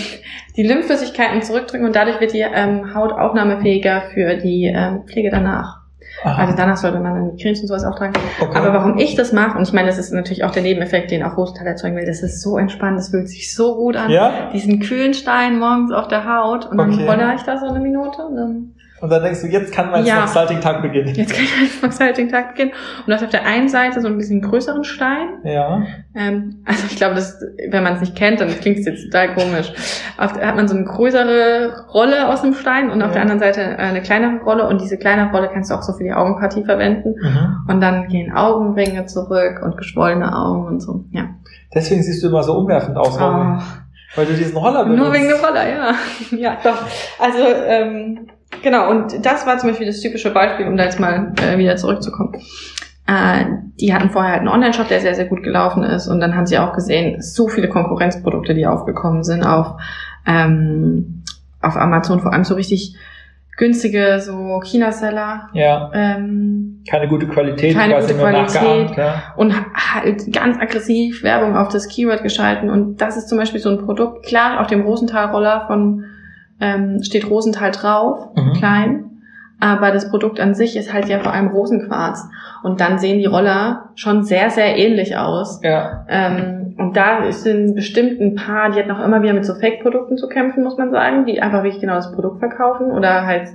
[0.57, 5.84] die Lymphflüssigkeiten zurückdrücken und dadurch wird die ähm, Haut aufnahmefähiger für die ähm, Pflege danach.
[6.23, 6.43] Aha.
[6.43, 8.15] Also danach sollte man dann die Cremes und sowas auch tragen.
[8.41, 8.57] okay.
[8.57, 11.23] Aber warum ich das mache, und ich meine, das ist natürlich auch der Nebeneffekt, den
[11.23, 14.11] auch Rosenthal erzeugen will, das ist so entspannt, das fühlt sich so gut an.
[14.11, 14.51] Ja?
[14.53, 17.07] Diesen kühlen Stein morgens auf der Haut und dann Okay.
[17.09, 20.07] roller ich da so eine Minute und dann Und dann denkst du, jetzt kann mein
[20.07, 20.21] Ja.
[20.21, 21.15] Consulting-Tag beginnen.
[21.15, 22.71] Jetzt kann ich als Consulting-Tag beginnen.
[23.01, 25.29] Und du hast auf der einen Seite so ein bisschen größeren Stein.
[25.43, 25.83] Ja.
[26.15, 29.35] Ähm, also ich glaube, das, wenn man es nicht kennt, dann klingt es jetzt total
[29.35, 29.71] komisch.
[30.17, 33.15] Auf, hat man so eine größere Rolle aus dem Stein und auf Ja.
[33.15, 34.67] der anderen Seite äh, eine kleinere Rolle.
[34.69, 37.15] Und diese kleinere Rolle kannst du auch so die Augenpartie verwenden.
[37.21, 37.57] Mhm.
[37.69, 41.05] Und dann gehen Augenringe zurück und geschwollene Augen und so.
[41.11, 41.31] Ja.
[41.75, 43.19] Deswegen siehst du immer so umwerfend aus.
[43.21, 43.59] Oh.
[44.17, 45.03] Weil du diesen Roller benutzt.
[45.03, 45.95] Nur wegen dem Roller, ja.
[46.37, 46.79] Ja, doch.
[47.19, 48.29] Also, ähm,
[48.63, 51.77] genau, und das war zum Beispiel das typische Beispiel, um da jetzt mal äh, wieder
[51.77, 52.35] zurückzukommen.
[53.07, 53.45] Äh,
[53.81, 56.07] die hatten vorher halt einen Online-Shop, der sehr, sehr gut gelaufen ist.
[56.07, 59.81] Und dann haben sie auch gesehen, so viele Konkurrenzprodukte, die aufgekommen sind auf,
[60.27, 61.25] ähm,
[61.61, 62.97] auf Amazon, vor allem so richtig
[63.57, 65.49] günstige, so China-Seller.
[65.53, 65.91] Ja.
[65.95, 68.97] Ähm, Keine gute Qualität, Keine quasi gute nur Qualität.
[68.97, 69.23] Ja.
[69.37, 72.69] und halt ganz aggressiv Werbung auf das Keyword geschalten.
[72.71, 74.27] Und das ist zum Beispiel so ein Produkt.
[74.27, 76.05] Klar, auf dem Rosenthal-Roller von
[76.61, 78.53] ähm, steht Rosenthal drauf, Mhm.
[78.55, 79.05] klein.
[79.61, 82.29] Aber das Produkt an sich ist halt ja vor allem Rosenquarz.
[82.63, 85.61] Und dann sehen die Roller schon sehr, sehr ähnlich aus.
[85.63, 86.05] ja.
[86.09, 90.17] Ähm, und da sind bestimmt ein paar, die hatten auch immer wieder mit so Fake-Produkten
[90.17, 93.49] zu kämpfen, muss man sagen, die einfach wirklich genau das Produkt verkaufen oder halt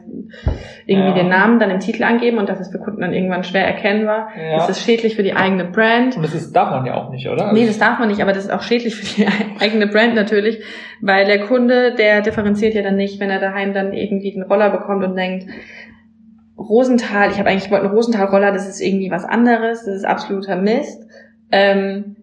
[0.85, 1.15] irgendwie Ja.
[1.15, 4.29] den Namen dann im Titel angeben und das ist für Kunden dann irgendwann schwer erkennbar.
[4.39, 4.57] Ja.
[4.57, 6.15] Das ist schädlich für die eigene Brand.
[6.15, 7.51] Und das ist, darf man ja auch nicht, oder?
[7.51, 9.27] Nee, das darf man nicht, aber das ist auch schädlich für die
[9.59, 10.63] eigene Brand natürlich,
[11.01, 14.69] weil der Kunde, der differenziert ja dann nicht, wenn er daheim dann irgendwie den Roller
[14.69, 15.45] bekommt und denkt,
[16.57, 20.05] Rosenthal, ich habe eigentlich ich wollte einen Rosenthal-Roller, das ist irgendwie was anderes, das ist
[20.05, 21.01] absoluter Mist.
[21.51, 22.15] Ähm,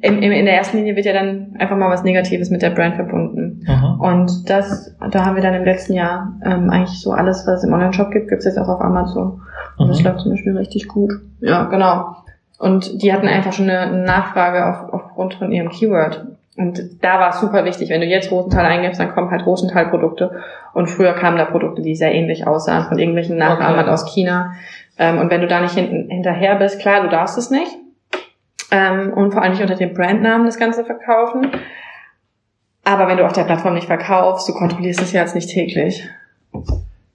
[0.00, 2.70] in, in in der ersten Linie wird ja dann einfach mal was Negatives mit der
[2.70, 3.64] Brand verbunden.
[3.66, 4.00] Mhm.
[4.00, 7.64] Und das, da haben wir dann im letzten Jahr ähm, eigentlich so alles, was es
[7.64, 9.40] im Online-Shop gibt, gibt's jetzt auch auf Amazon.
[9.76, 10.04] Und das Mhm.
[10.06, 11.12] läuft zum Beispiel richtig gut.
[11.40, 12.16] Ja, genau.
[12.58, 16.26] Und die hatten einfach schon eine Nachfrage auf, aufgrund von ihrem Keyword.
[16.56, 20.32] Und da war es super wichtig, wenn du jetzt Rosenthal eingibst, dann kommen halt Rosenthal-Produkte.
[20.74, 23.90] Und früher kamen da Produkte, die sehr ähnlich aussahen, von irgendwelchen Nachahmern Okay.
[23.90, 24.52] aus China.
[24.98, 27.76] Ähm, und wenn du da nicht hinten, hinterher bist, klar, du darfst es nicht.
[28.70, 31.50] Ähm, und vor allem nicht unter dem Brandnamen das Ganze verkaufen.
[32.84, 36.08] Aber wenn du auf der Plattform nicht verkaufst, du kontrollierst es ja jetzt nicht täglich.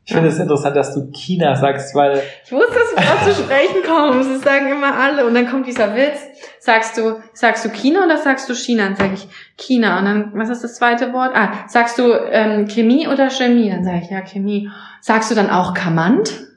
[0.06, 3.44] Ich finde es interessant, dass du China sagst, weil Ich wusste, dass du gerade zu
[3.44, 4.30] sprechen kommst.
[4.30, 5.26] Das sagen immer alle.
[5.26, 6.20] Und dann kommt dieser Witz.
[6.60, 8.84] Sagst du, sagst du China oder sagst du China?
[8.84, 10.00] Dann sage ich China.
[10.00, 11.32] Und dann, was ist das zweite Wort?
[11.34, 13.70] Ah, sagst du ähm, Chemie oder Chemie?
[13.70, 14.70] Dann sage ich ja Chemie.
[15.00, 16.48] Sagst du dann auch Kamant?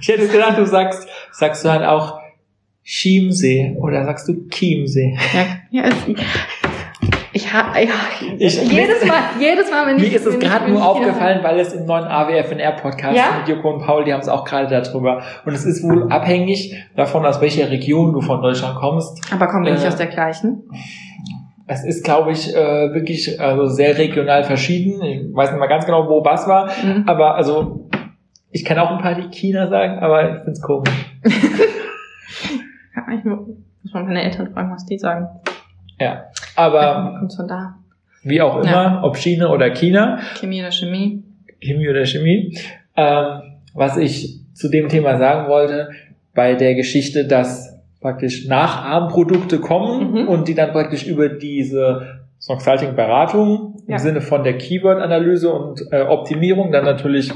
[0.00, 2.23] ich hätte gedacht, du sagst, sagst du dann auch
[2.84, 5.16] Chiemsee oder sagst du Chiemsee?
[5.70, 5.90] Ja, ja
[7.36, 7.90] ich habe ja,
[8.38, 11.84] jedes Mal, jedes Mal, wenn ich Mir ist es gerade nur aufgefallen, weil es im
[11.84, 13.38] neuen AWFNR-Podcast Ja?
[13.40, 15.20] mit Joko und Paul, die haben es auch gerade darüber.
[15.44, 19.20] Und es ist wohl abhängig davon, aus welcher Region du von Deutschland kommst.
[19.32, 20.62] Aber kommen wir nicht Äh, aus der gleichen?
[21.66, 25.02] Es ist, glaube ich, äh, wirklich also sehr regional verschieden.
[25.02, 26.66] Ich weiß nicht mal ganz genau, wo was war.
[26.84, 27.02] Mhm.
[27.06, 27.88] Aber also,
[28.52, 30.90] ich kann auch ein paar, die China sagen, aber ich find's komisch.
[32.96, 35.26] Ja, ich mu- muss man meine Eltern fragen, was die sagen.
[35.98, 36.24] Ja.
[36.56, 37.74] Aber Kommt von da.
[38.22, 39.02] wie auch immer, Ja.
[39.02, 41.22] ob China oder China, Chemie oder Chemie?
[41.60, 42.56] Chemie oder Chemie,
[42.96, 43.40] ähm,
[43.74, 45.90] was ich zu dem Thema sagen wollte,
[46.34, 50.28] bei der Geschichte, dass praktisch Nachahmprodukte kommen Mhm.
[50.28, 53.98] und die dann praktisch über diese Snoxalting-Beratung im Ja.
[53.98, 57.32] Sinne von der Keyword-Analyse und äh, Optimierung dann natürlich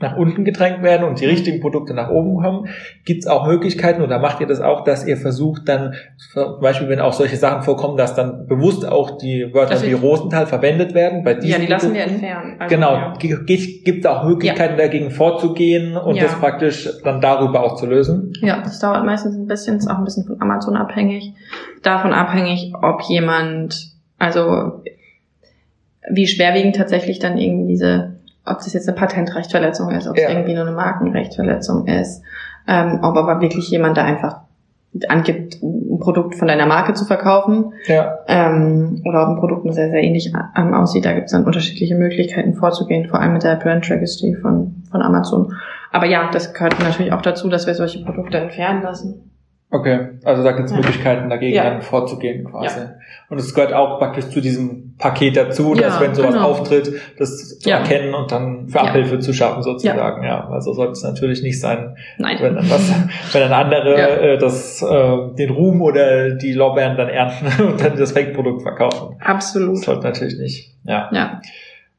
[0.00, 2.68] nach unten gedrängt werden und die richtigen Produkte nach oben kommen.
[3.04, 5.94] Gibt es auch Möglichkeiten oder macht ihr das auch, dass ihr versucht dann,
[6.32, 9.92] zum Beispiel wenn auch solche Sachen vorkommen, dass dann bewusst auch die Wörter Das wie
[9.94, 12.56] Rosenthal verwendet werden bei diesen Ja, die lassen wir entfernen.
[12.60, 13.12] Also, Genau, Ja.
[13.18, 13.50] gibt
[14.04, 16.24] es auch Möglichkeiten dagegen vorzugehen und Ja.
[16.24, 18.32] das praktisch dann darüber auch zu lösen?
[18.40, 21.32] Ja, das dauert meistens ein bisschen, ist auch ein bisschen von Amazon abhängig.
[21.82, 24.82] Davon abhängig, ob jemand, also
[26.08, 28.17] wie schwerwiegend tatsächlich dann irgendwie diese,
[28.50, 30.30] ob das jetzt eine Patentrechtverletzung ist, ob es Ja.
[30.30, 32.22] irgendwie nur eine Markenrechtverletzung ist,
[32.66, 34.40] ähm, ob aber wirklich jemand da einfach
[35.08, 39.74] angibt, ein Produkt von deiner Marke zu verkaufen Ja, ähm, oder ob ein Produkt nur
[39.74, 41.04] sehr, sehr ähnlich ähm, aussieht.
[41.04, 45.02] Da gibt es dann unterschiedliche Möglichkeiten vorzugehen, vor allem mit der Brand Registry von, von
[45.02, 45.54] Amazon.
[45.92, 49.30] Aber ja, das gehört natürlich auch dazu, dass wir solche Produkte entfernen lassen.
[49.70, 50.08] okay.
[50.24, 50.78] Also da gibt es Ja.
[50.78, 51.64] Möglichkeiten dagegen Ja.
[51.64, 52.80] dann vorzugehen quasi.
[53.28, 56.48] Und es gehört auch praktisch zu diesem Paket dazu, dass Ja, wenn sowas genau.
[56.48, 57.78] auftritt, das zu Ja.
[57.78, 58.84] erkennen und dann für Ja.
[58.84, 60.24] Abhilfe zu schaffen sozusagen.
[60.24, 62.36] Ja, also sollte es natürlich nicht sein, Nein.
[62.40, 62.92] wenn dann was,
[63.32, 64.06] wenn dann andere Ja.
[64.08, 69.16] äh, das, äh, den Ruhm oder die Lorbeeren dann ernten und dann das Fake-Produkt verkaufen.
[69.20, 69.78] Das Absolut.
[69.84, 70.74] sollte natürlich nicht.
[70.84, 71.08] Ja.
[71.12, 71.40] Ja.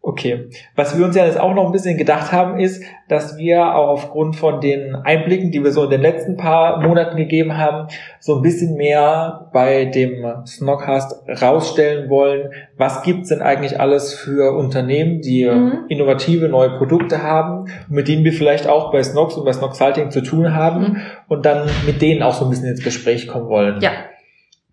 [0.02, 0.48] Okay.
[0.78, 3.90] Was wir uns ja jetzt auch noch ein bisschen gedacht haben, ist, dass wir auch
[3.90, 8.38] aufgrund von den Einblicken, die wir so in den letzten paar Monaten gegeben haben, so
[8.38, 15.20] ein bisschen mehr bei dem Snockcast rausstellen wollen, was gibt's denn eigentlich alles für Unternehmen,
[15.22, 15.86] die Mhm.
[15.90, 20.22] innovative neue Produkte haben, mit denen wir vielleicht auch bei Snox und bei Snoxalting zu
[20.22, 20.98] tun haben Mhm.
[21.28, 23.82] und dann mit denen auch so ein bisschen ins Gespräch kommen wollen.
[23.82, 23.92] Ja.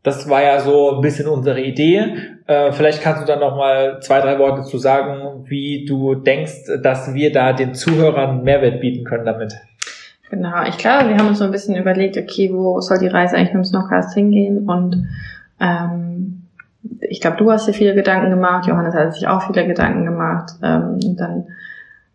[0.07, 2.15] Das war ja so ein bisschen unsere Idee.
[2.47, 6.71] Äh, vielleicht kannst du dann noch mal zwei, drei Worte zu sagen, wie du denkst,
[6.81, 9.55] dass wir da den Zuhörern Mehrwert bieten können damit.
[10.31, 10.63] Genau.
[10.69, 13.55] Ich glaube, wir haben uns so ein bisschen überlegt, okay, wo soll die Reise eigentlich
[13.55, 14.69] mit dem Snockcast hingehen?
[14.69, 15.09] Und
[15.61, 16.45] ähm,
[17.01, 20.53] ich glaube, du hast dir viele Gedanken gemacht, Johannes hat sich auch viele Gedanken gemacht.
[20.63, 21.49] Ähm, dann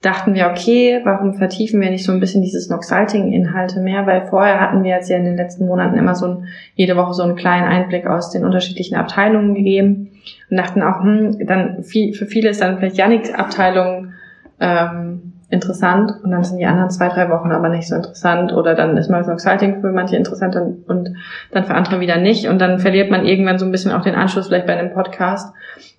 [0.02, 4.08] dachten wir, okay, warum vertiefen wir nicht so ein bisschen diese Snoxalting-Inhalte mehr?
[4.08, 7.14] Weil vorher hatten wir jetzt ja in den letzten Monaten immer so ein, jede Woche
[7.14, 10.10] so einen kleinen Einblick aus den unterschiedlichen Abteilungen gegeben
[10.50, 14.14] und dachten auch, hm, dann viel, für viele ist dann vielleicht Janiks Abteilung
[14.60, 18.74] ähm, interessant und dann sind die anderen zwei, drei Wochen aber nicht so interessant oder
[18.74, 21.12] dann ist mal Snoxalting für manche interessant und, und
[21.52, 24.16] dann für andere wieder nicht und dann verliert man irgendwann so ein bisschen auch den
[24.16, 25.54] Anschluss vielleicht bei einem Podcast,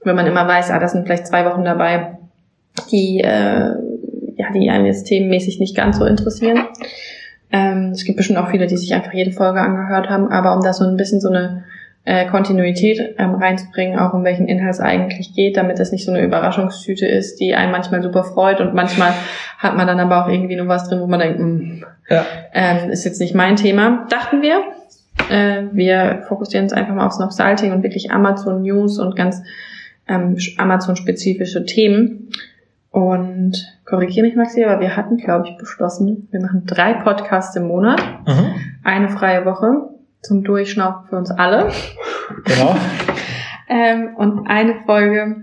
[0.05, 2.19] wenn man immer weiß, ah, das sind vielleicht zwei Wochen dabei,
[2.91, 3.75] die, äh,
[4.61, 6.61] die einen jetzt themenmäßig nicht ganz so interessieren.
[7.51, 10.63] Ähm, es gibt bestimmt auch viele, die sich einfach jede Folge angehört haben, aber um
[10.63, 11.65] da so ein bisschen so eine
[12.05, 16.11] äh, Kontinuität ähm, reinzubringen, auch um welchen Inhalt es eigentlich geht, damit es nicht so
[16.13, 19.13] eine Überraschungstüte ist, die einen manchmal super freut und manchmal
[19.59, 22.25] hat man dann aber auch irgendwie nur was drin, wo man denkt, mh, Ja.
[22.55, 24.07] ähm, ist jetzt nicht mein Thema.
[24.09, 24.63] Dachten wir.
[25.31, 29.43] Äh, wir fokussieren uns einfach mal aufs Noxalting und wirklich Amazon News und ganz
[30.09, 32.31] ähm, Amazon-spezifische Themen.
[32.93, 37.67] Und korrigiere mich, Maxi, aber wir hatten, glaube ich, beschlossen, wir machen drei Podcasts im
[37.67, 38.55] Monat, Mhm.
[38.85, 39.89] eine freie Woche
[40.21, 41.71] zum Durchschnaufen für uns alle
[42.45, 42.77] Genau.
[43.69, 45.43] ähm, und eine Folge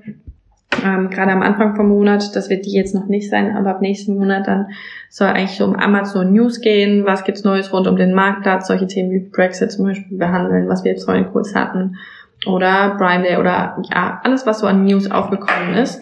[0.85, 3.81] ähm, gerade am Anfang vom Monat, das wird die jetzt noch nicht sein, aber ab
[3.81, 4.67] nächsten Monat dann
[5.09, 8.87] soll eigentlich so um Amazon News gehen, was gibt's Neues rund um den Marktplatz, solche
[8.87, 11.97] Themen wie Brexit zum Beispiel behandeln, was wir jetzt vorhin kurz hatten,
[12.45, 16.01] oder Prime Day oder ja, alles, was so an News aufgekommen ist.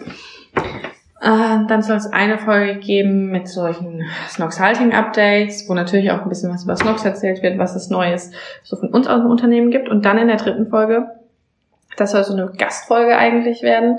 [1.20, 6.52] Äh, dann soll es eine Folge geben mit solchen Snox-Halting-Updates, wo natürlich auch ein bisschen
[6.52, 8.30] was über Snox erzählt wird, was es Neues
[8.62, 9.88] so von uns aus dem Unternehmen gibt.
[9.88, 11.06] Und dann in der dritten Folge,
[11.96, 13.98] das soll so eine Gastfolge eigentlich werden,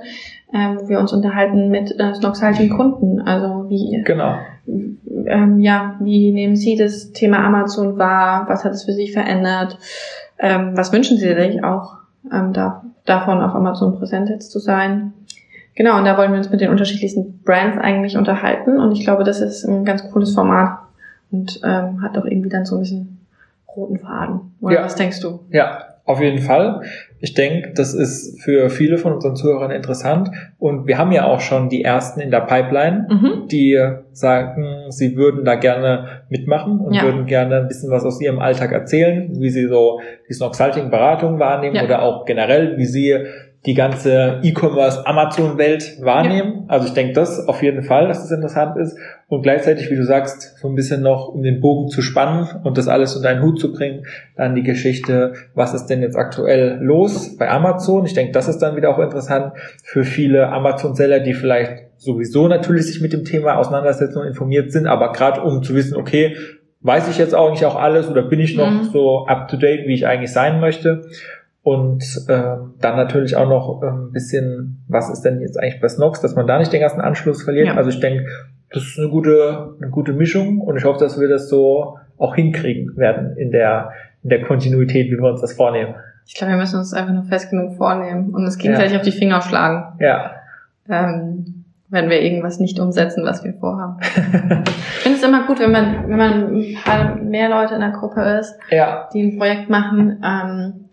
[0.53, 3.19] ähm, wo wir uns unterhalten mit äh, Snox-Halting-Kunden.
[3.21, 4.36] Also wie, Genau.
[4.65, 8.45] ähm, ja, wie nehmen Sie das Thema Amazon wahr?
[8.47, 9.77] Was hat es für Sie verändert?
[10.38, 11.97] Ähm, was wünschen Sie sich auch
[12.32, 15.13] ähm, da, davon, auf Amazon präsent jetzt zu sein?
[15.80, 18.78] Genau, und da wollen wir uns mit den unterschiedlichsten Brands eigentlich unterhalten.
[18.78, 20.78] Und ich glaube, das ist ein ganz cooles Format
[21.32, 23.26] und ähm, hat doch irgendwie dann so ein bisschen
[23.78, 24.42] roten Faden.
[24.60, 24.84] Oder Ja.
[24.84, 25.39] was denkst du?
[25.52, 26.82] Ja, auf jeden Fall.
[27.22, 30.30] Ich denke, das ist für viele von unseren Zuhörern interessant.
[30.58, 33.48] Und wir haben ja auch schon die ersten in der Pipeline, Mhm.
[33.48, 33.80] die
[34.12, 37.04] sagen, sie würden da gerne mitmachen und Ja.
[37.04, 41.78] würden gerne ein bisschen was aus ihrem Alltag erzählen, wie sie so die Snoxalting-Beratung wahrnehmen
[41.78, 41.84] Ja.
[41.86, 43.15] oder auch generell, wie sie
[43.65, 46.63] die ganze E-Commerce-Amazon-Welt wahrnehmen.
[46.69, 48.98] Also ich denke das auf jeden Fall, dass das interessant ist.
[49.28, 52.78] Und gleichzeitig, wie du sagst, so ein bisschen noch um den Bogen zu spannen und
[52.78, 54.06] das alles unter einen Hut zu bringen,
[54.38, 58.06] dann die Geschichte, was ist denn jetzt aktuell los bei Amazon?
[58.06, 59.52] Ich denke, das ist dann wieder auch interessant
[59.84, 64.88] für viele Amazon-Seller, die vielleicht sowieso natürlich sich mit dem Thema auseinandersetzen und informiert sind,
[64.88, 66.36] aber gerade um zu wissen, okay,
[66.82, 68.84] weiß ich jetzt auch nicht auch alles oder bin ich noch Mhm.
[68.93, 71.02] so up to date, wie ich eigentlich sein möchte.
[71.69, 75.88] Und ähm, dann natürlich auch noch ähm, ein bisschen, was ist denn jetzt eigentlich bei
[75.88, 77.67] Snox, dass man da nicht den ganzen Anschluss verliert.
[77.67, 77.75] Ja.
[77.75, 78.25] Also ich denke,
[78.71, 82.34] das ist eine gute, eine gute Mischung und ich hoffe, dass wir das so auch
[82.34, 83.91] hinkriegen werden in der,
[84.23, 85.93] in der Kontinuität, wie wir uns das vornehmen.
[86.25, 89.12] Ich glaube, wir müssen uns einfach nur fest genug vornehmen und uns gegenseitig auf die
[89.12, 90.32] Finger schlagen, Ja.
[90.89, 93.97] ähm, wenn wir irgendwas nicht umsetzen, was wir vorhaben.
[94.97, 97.91] Ich finde es immer gut, wenn man, wenn man ein paar mehr Leute in der
[97.91, 99.08] Gruppe ist, ja.
[99.13, 100.21] die ein Projekt machen.
[100.23, 100.89] Ähm,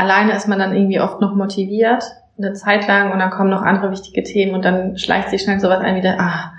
[0.00, 2.02] alleine ist man dann irgendwie oft noch motiviert,
[2.38, 5.60] eine Zeit lang, und dann kommen noch andere wichtige Themen und dann schleicht sich schnell
[5.60, 6.52] sowas ein wie, der, ah,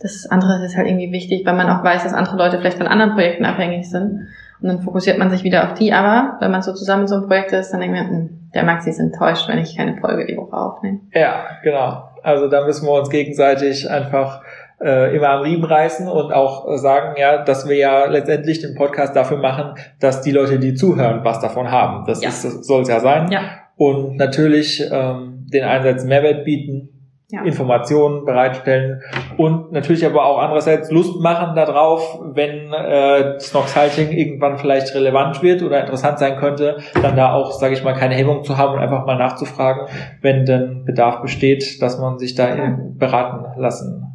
[0.00, 2.86] das andere ist halt irgendwie wichtig, weil man auch weiß, dass andere Leute vielleicht von
[2.86, 4.28] anderen Projekten abhängig sind.
[4.60, 5.92] Und dann fokussiert man sich wieder auf die.
[5.92, 8.64] Aber wenn man so zusammen in so einem Projekt ist, dann denkt man, hm, der
[8.64, 11.00] Maxi ist enttäuscht, wenn ich keine Folge die Woche aufnehme.
[11.12, 12.10] Ja, genau.
[12.22, 14.42] Also da müssen wir uns gegenseitig einfach
[14.80, 19.14] äh, immer am Riemen reißen und auch sagen, ja, dass wir ja letztendlich den Podcast
[19.16, 22.04] dafür machen, dass die Leute, die zuhören, was davon haben.
[22.06, 22.28] Das Ja.
[22.28, 23.30] ist, das soll es ja sein.
[23.30, 23.40] Ja.
[23.76, 26.90] Und natürlich ähm, den Einsatz Mehrwert bieten,
[27.30, 27.42] Ja.
[27.42, 29.02] Informationen bereitstellen
[29.36, 35.42] und natürlich aber auch andererseits Lust machen darauf, wenn äh, Snox Halting irgendwann vielleicht relevant
[35.42, 38.72] wird oder interessant sein könnte, dann da auch, sage ich mal, keine Hemmung zu haben
[38.74, 39.88] und einfach mal nachzufragen,
[40.22, 44.07] wenn denn Bedarf besteht, dass man sich da eben beraten lassen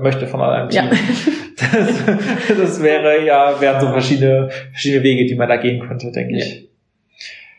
[0.00, 0.84] möchte von einem Team.
[0.84, 0.90] Ja.
[1.58, 6.36] Das, das wäre ja, wären so verschiedene, verschiedene Wege, die man da gehen könnte, denke
[6.36, 6.68] ich.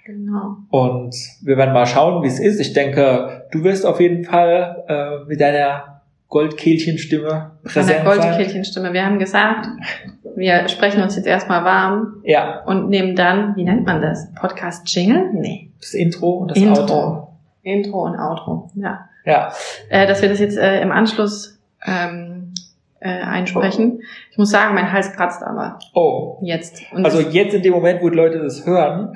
[0.05, 0.57] Genau.
[0.69, 2.59] Und wir werden mal schauen, wie es ist.
[2.59, 8.05] Ich denke, du wirst auf jeden Fall äh, mit deiner Goldkehlchenstimme präsent sein.
[8.05, 8.93] Goldkehlchenstimme.
[8.93, 9.67] Wir haben gesagt,
[10.35, 14.31] wir sprechen uns jetzt erstmal warm Ja, und nehmen dann, wie nennt man das?
[14.39, 15.31] Podcast Jingle?
[15.33, 15.71] Nee.
[15.81, 16.81] das Intro und das Intro.
[16.81, 17.27] Outro.
[17.63, 19.09] Intro und Outro, ja.
[19.25, 19.51] Ja,
[19.89, 22.53] Äh, dass wir das jetzt äh, im Anschluss ähm,
[22.99, 24.01] äh, einsprechen.
[24.31, 26.37] Ich muss sagen, mein Hals kratzt aber oh.
[26.41, 26.81] jetzt.
[26.91, 29.13] Und Also jetzt in dem Moment, wo die Leute das hören,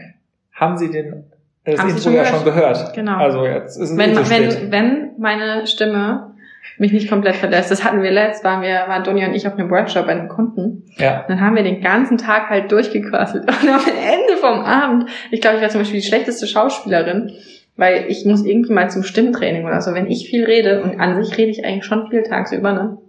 [0.53, 1.25] haben sie den
[1.63, 2.35] das Haben Intro schon ja gehört.
[2.35, 2.93] schon gehört.
[2.95, 3.17] Genau.
[3.17, 4.61] Also jetzt ist es wenn, zu spät.
[4.61, 6.31] wenn, wenn meine Stimme
[6.77, 9.53] mich nicht komplett verlässt, das hatten wir letzt, waren wir, waren Donja und ich auf
[9.53, 10.83] einem Workshop bei einem Kunden.
[10.97, 13.43] Ja, Dann haben wir den ganzen Tag halt durchgequasselt.
[13.61, 17.31] Und am Ende vom Abend, ich glaube, ich war zum Beispiel die schlechteste Schauspielerin,
[17.81, 19.95] weil ich muss irgendwie mal zum Stimmtraining oder so.
[19.95, 22.99] Wenn ich viel rede, und an sich rede ich eigentlich schon viel tagsüber, ne?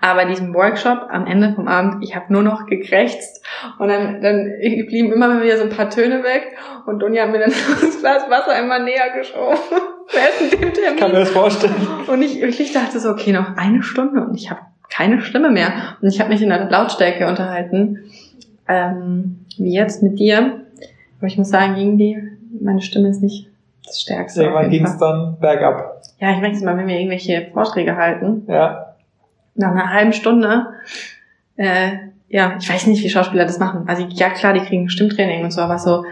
[0.00, 3.46] Aber diesem Workshop am Ende vom Abend, ich habe nur noch gekrächzt
[3.78, 4.54] und dann, dann
[4.88, 6.56] blieben immer wieder so ein paar Töne weg
[6.86, 9.56] und Dunja hat mir dann das Glas Wasser immer näher geschoben.
[10.10, 10.98] Während dem Termin.
[10.98, 11.86] kann mir das vorstellen.
[12.08, 15.96] Und ich wirklich dachte so, okay, noch eine Stunde und ich habe keine Stimme mehr.
[16.02, 18.10] Und ich habe mich in der Lautstärke unterhalten,
[18.66, 20.64] ähm, wie jetzt mit dir.
[21.18, 22.18] Aber ich muss sagen, irgendwie,
[22.60, 23.49] meine Stimme ist nicht
[23.84, 24.42] das Stärkste.
[24.42, 26.02] Irgendwann ging es dann bergab.
[26.18, 28.94] Ja, ich merke mal, wenn wir irgendwelche Vorträge halten, Ja,
[29.54, 30.66] nach einer halben Stunde,
[31.56, 31.90] äh,
[32.28, 33.84] ja, ich weiß nicht, wie Schauspieler das machen.
[33.88, 36.04] Also ja klar, die kriegen Stimmtraining und so, aber so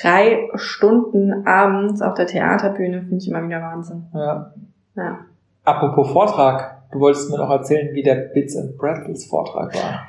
[0.00, 4.06] drei Stunden abends auf der Theaterbühne finde ich immer wieder Wahnsinn.
[4.14, 4.52] ja.
[4.96, 5.18] Ja.
[5.64, 10.08] Apropos Vortrag, du wolltest mir noch erzählen, wie der Bits and Brattles Vortrag war.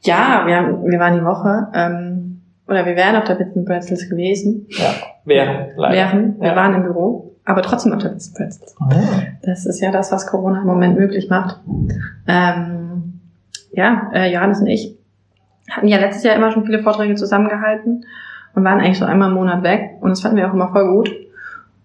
[0.00, 2.15] Ja, wir, haben, wir waren die Woche, ähm,
[2.68, 4.66] oder wir wären auf der Bits Pretzels gewesen.
[4.70, 5.94] Ja, während, leider.
[5.94, 6.56] Wären, wir ja.
[6.56, 8.74] waren im Büro, aber trotzdem auf der Bits Pretzels.
[8.80, 8.90] Ah.
[9.42, 11.60] Das ist ja das, was Corona im Moment möglich macht.
[12.26, 13.20] Ähm,
[13.72, 14.96] ja, äh, Johannes und ich
[15.70, 18.04] hatten ja letztes Jahr immer schon viele Vorträge zusammengehalten
[18.54, 20.88] und waren eigentlich so einmal im Monat weg und das fanden wir auch immer voll
[20.88, 21.10] gut.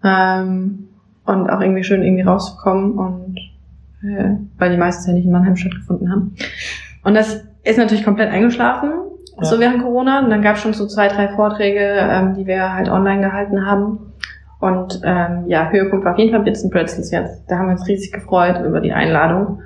[0.04, 0.88] Ähm,
[1.24, 3.38] und auch irgendwie schön irgendwie rauszukommen und
[4.02, 6.34] äh, weil die meistens ja nicht in Mannheim stattgefunden haben.
[7.04, 8.92] Und das ist natürlich komplett eingeschlafen,
[9.42, 9.48] Ja.
[9.50, 10.20] so während Corona.
[10.20, 13.66] Und dann gab es schon so zwei, drei Vorträge, ähm, die wir halt online gehalten
[13.66, 13.98] haben.
[14.60, 17.44] Und ähm, ja, Höhepunkt war auf jeden Fall Bits and Pretzels jetzt.
[17.50, 19.60] Da haben wir uns riesig gefreut über die Einladung.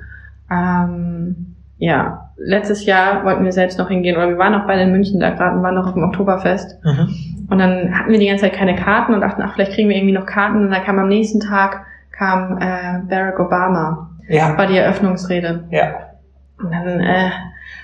[0.51, 4.91] Ähm, ja, letztes Jahr wollten wir selbst noch hingehen, oder wir waren auch beide in
[4.91, 6.83] München da gerade und waren noch auf dem Oktoberfest.
[6.83, 7.47] Mhm.
[7.49, 9.95] Und dann hatten wir die ganze Zeit keine Karten und dachten, ach, vielleicht kriegen wir
[9.95, 10.65] irgendwie noch Karten.
[10.65, 15.65] Und dann kam am nächsten Tag kam äh, Barack Obama, Ja, war die Eröffnungsrede.
[15.69, 15.93] ja.
[16.59, 17.29] Und dann äh,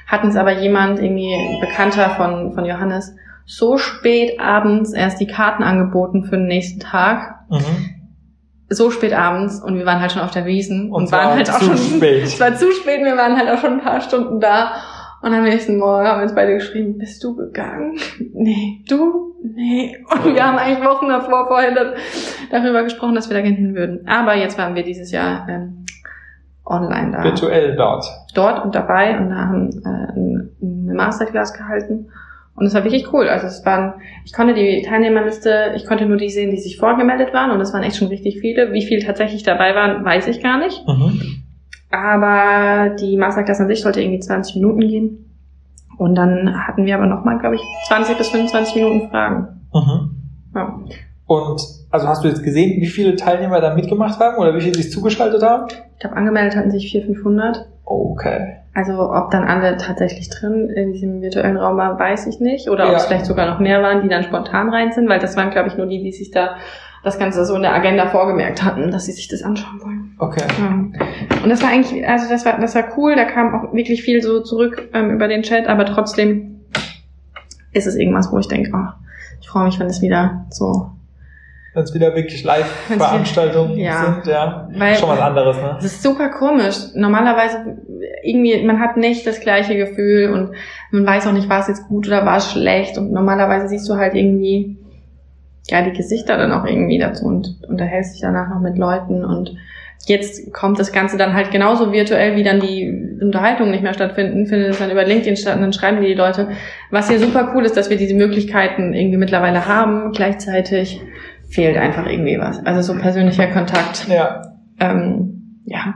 [0.07, 5.27] hat uns aber jemand, irgendwie ein Bekannter von, von Johannes, so spät abends erst die
[5.27, 7.35] Karten angeboten für den nächsten Tag.
[7.49, 7.89] Mhm.
[8.69, 11.49] So spät abends und wir waren halt schon auf der Wiesen und, Und waren halt
[11.49, 12.23] auch schon spät.
[12.23, 14.71] Es war zu spät, wir waren halt auch schon ein paar Stunden da.
[15.21, 17.97] Und am nächsten Morgen haben wir uns beide geschrieben, bist du gegangen?
[18.33, 18.83] Nee.
[18.89, 19.35] Du?
[19.41, 19.97] Nee.
[20.11, 21.93] Und wir haben eigentlich Wochen davor vorher dann
[22.51, 24.05] darüber gesprochen, dass wir da gerne hin würden.
[24.07, 25.85] Aber jetzt waren wir dieses Jahr ähm,
[26.65, 27.23] online da.
[27.23, 28.05] Virtuell dort.
[28.33, 32.07] Dort und dabei und da haben äh, eine Masterclass gehalten.
[32.55, 33.27] Und es war wirklich cool.
[33.27, 37.33] Also es waren, ich konnte die Teilnehmerliste, ich konnte nur die sehen, die sich vorgemeldet
[37.33, 38.73] waren und es waren echt schon richtig viele.
[38.73, 40.87] Wie viele tatsächlich dabei waren, weiß ich gar nicht.
[40.87, 41.19] Mhm.
[41.89, 45.23] Aber die Masterclass an sich sollte irgendwie 20 Minuten gehen.
[45.97, 49.61] Und dann hatten wir aber nochmal, glaube ich, 20 bis 25 Minuten Fragen.
[49.73, 50.11] Mhm.
[50.55, 50.79] Ja.
[51.25, 54.75] Und also hast du jetzt gesehen, wie viele Teilnehmer da mitgemacht haben oder wie viele
[54.75, 55.67] sich zugeschaltet haben?
[55.69, 57.72] Ich glaube, angemeldet hatten sich 400, 500.
[57.85, 58.57] Okay.
[58.73, 62.69] Also ob dann alle tatsächlich drin in diesem virtuellen Raum waren, weiß ich nicht.
[62.69, 62.97] Oder ob Ja.
[62.97, 65.67] es vielleicht sogar noch mehr waren, die dann spontan rein sind, weil das waren, glaube
[65.69, 66.55] ich, nur die, die sich da
[67.03, 70.15] das Ganze so in der Agenda vorgemerkt hatten, dass sie sich das anschauen wollen.
[70.19, 70.41] Okay.
[70.57, 70.69] Ja.
[71.43, 74.21] Und das war eigentlich, also das war, das war cool, da kam auch wirklich viel
[74.21, 76.61] so zurück ähm, über den Chat, aber trotzdem
[77.73, 78.95] ist es irgendwas, wo ich denke, ach,
[79.41, 80.91] ich freue mich, wenn es wieder so
[81.73, 84.13] Wenn es wieder wirklich Live-Veranstaltungen Ja.
[84.23, 84.69] sind, ja.
[84.77, 85.71] Weil- Schon was anderes, ne?
[85.75, 86.75] Das ist super komisch.
[86.93, 87.77] Normalerweise
[88.23, 90.51] irgendwie, man hat nicht das gleiche Gefühl und
[90.91, 92.97] man weiß auch nicht, war es jetzt gut oder war es schlecht.
[92.97, 94.77] Und normalerweise siehst du halt irgendwie,
[95.67, 99.55] ja, die Gesichter dann auch irgendwie dazu und unterhältst dich danach noch mit Leuten und
[100.05, 104.45] jetzt kommt das Ganze dann halt genauso virtuell, wie dann die Unterhaltungen nicht mehr stattfinden,
[104.47, 106.49] findet es dann über LinkedIn statt und dann schreiben die, die Leute.
[106.91, 110.11] Was hier super cool ist, dass wir diese Möglichkeiten irgendwie mittlerweile haben.
[110.11, 110.99] Gleichzeitig
[111.53, 112.65] fehlt einfach irgendwie was.
[112.65, 114.07] Also so persönlicher Kontakt.
[114.07, 114.41] Ja.
[114.79, 115.93] Ähm, ja.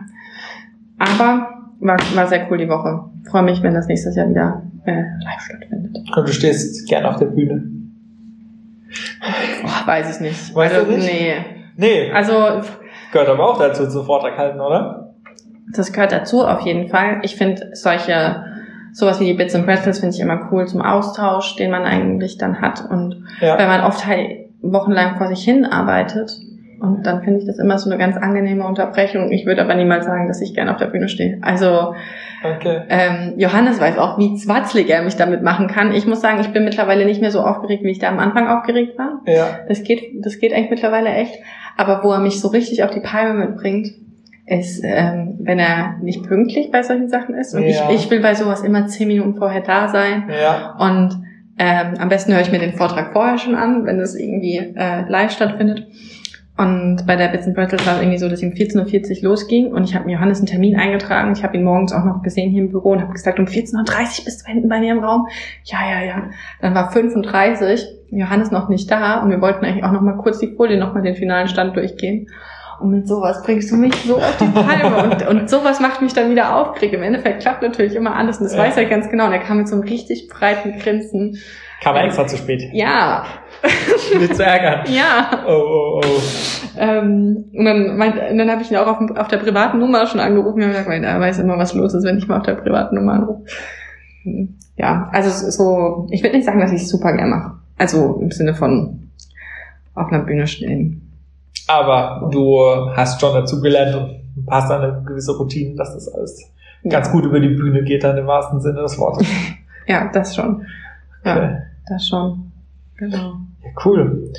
[0.99, 1.49] Aber
[1.79, 3.03] war, war sehr cool die Woche.
[3.29, 4.91] Freue mich, wenn das nächstes Jahr wieder äh,
[5.23, 5.97] live stattfindet.
[6.15, 7.63] Und du stehst gerne auf der Bühne.
[9.61, 10.55] Boah, weiß ich nicht.
[10.55, 11.05] Weißt du also, nicht?
[11.11, 11.33] Nee.
[11.75, 12.61] Nee, Also,
[13.11, 15.03] gehört aber auch dazu zum Vortrag halten, oder?
[15.73, 17.19] das gehört dazu auf jeden Fall.
[17.23, 18.41] Ich finde solche,
[18.93, 22.37] sowas wie die Bits and Pretzels finde ich immer cool zum Austausch, den man eigentlich
[22.37, 22.89] dann hat.
[22.89, 23.67] Und weil Ja.
[23.67, 26.31] man oft halt wochenlang vor sich hin arbeitet.
[26.79, 29.31] Und dann finde ich das immer so eine ganz angenehme Unterbrechung.
[29.31, 31.39] Ich würde aber niemals sagen, dass ich gerne auf der Bühne stehe.
[31.41, 31.93] Also,
[32.43, 32.81] Okay.
[32.89, 35.91] Ähm, Johannes weiß auch, wie zwatzlig er mich damit machen kann.
[35.91, 38.47] Ich muss sagen, ich bin mittlerweile nicht mehr so aufgeregt, wie ich da am Anfang
[38.47, 39.21] aufgeregt war.
[39.25, 39.59] Ja.
[39.67, 41.33] Das geht, das geht eigentlich mittlerweile echt.
[41.77, 43.89] Aber wo er mich so richtig auf die Palme mitbringt,
[44.45, 47.53] ist, ähm, wenn er nicht pünktlich bei solchen Sachen ist.
[47.53, 47.89] Und Ja.
[47.89, 50.29] ich, ich will bei sowas immer zehn Minuten vorher da sein.
[50.29, 50.75] Ja.
[50.79, 51.17] Und
[51.57, 55.09] ähm, am besten höre ich mir den Vortrag vorher schon an, wenn es irgendwie äh,
[55.09, 55.87] live stattfindet.
[56.57, 59.29] Und bei der Bits and Pretzels war es irgendwie so, dass ich um 14.40 Uhr
[59.29, 61.31] losging und ich habe mir Johannes einen Termin eingetragen.
[61.33, 63.75] Ich habe ihn morgens auch noch gesehen hier im Büro und habe gesagt, um 14.30
[64.19, 65.27] Uhr bist du hinten bei mir im Raum.
[65.65, 66.29] Ja, ja, ja.
[66.59, 70.39] Dann war 35, Johannes noch nicht da und wir wollten eigentlich auch noch mal kurz
[70.39, 72.27] die Folie, noch mal den finalen Stand durchgehen.
[72.79, 75.03] Und mit sowas bringst du mich so auf die Palme.
[75.11, 76.93] Und, und sowas macht mich dann wieder aufgeregt.
[76.93, 78.37] Im Endeffekt klappt natürlich immer alles.
[78.37, 78.59] Und das Ja.
[78.63, 79.25] weiß er ganz genau.
[79.25, 81.37] Und er kam mit so einem richtig breiten Grinsen.
[81.81, 82.63] Kam er extra zu spät.
[82.73, 83.25] Ja,
[84.19, 84.81] Nicht zu ärgern.
[84.93, 85.29] ja.
[85.47, 86.19] Oh, oh, oh.
[86.79, 90.05] Ähm, und dann, meint, und dann habe ich ihn auch auf, auf der privaten Nummer
[90.05, 90.61] schon angerufen.
[90.61, 93.13] Und gesagt, er weiß immer, was los ist, wenn ich mal auf der privaten Nummer
[93.13, 93.43] anrufe.
[94.75, 97.51] Ja, also so, ich würde nicht sagen, dass ich es super gerne mache.
[97.77, 99.09] Also im Sinne von
[99.95, 101.06] auf einer Bühne stehen.
[101.67, 102.59] Aber du
[102.95, 106.41] hast schon dazugelernt und hast eine gewisse Routine, dass das alles
[106.87, 109.27] ganz gut über die Bühne geht, dann im wahrsten Sinne des Wortes.
[109.89, 110.65] Ja, das schon.
[111.23, 111.57] Ja, Okay.
[111.87, 112.51] das schon.
[112.97, 113.35] Genau.
[113.63, 114.31] Ja, cool.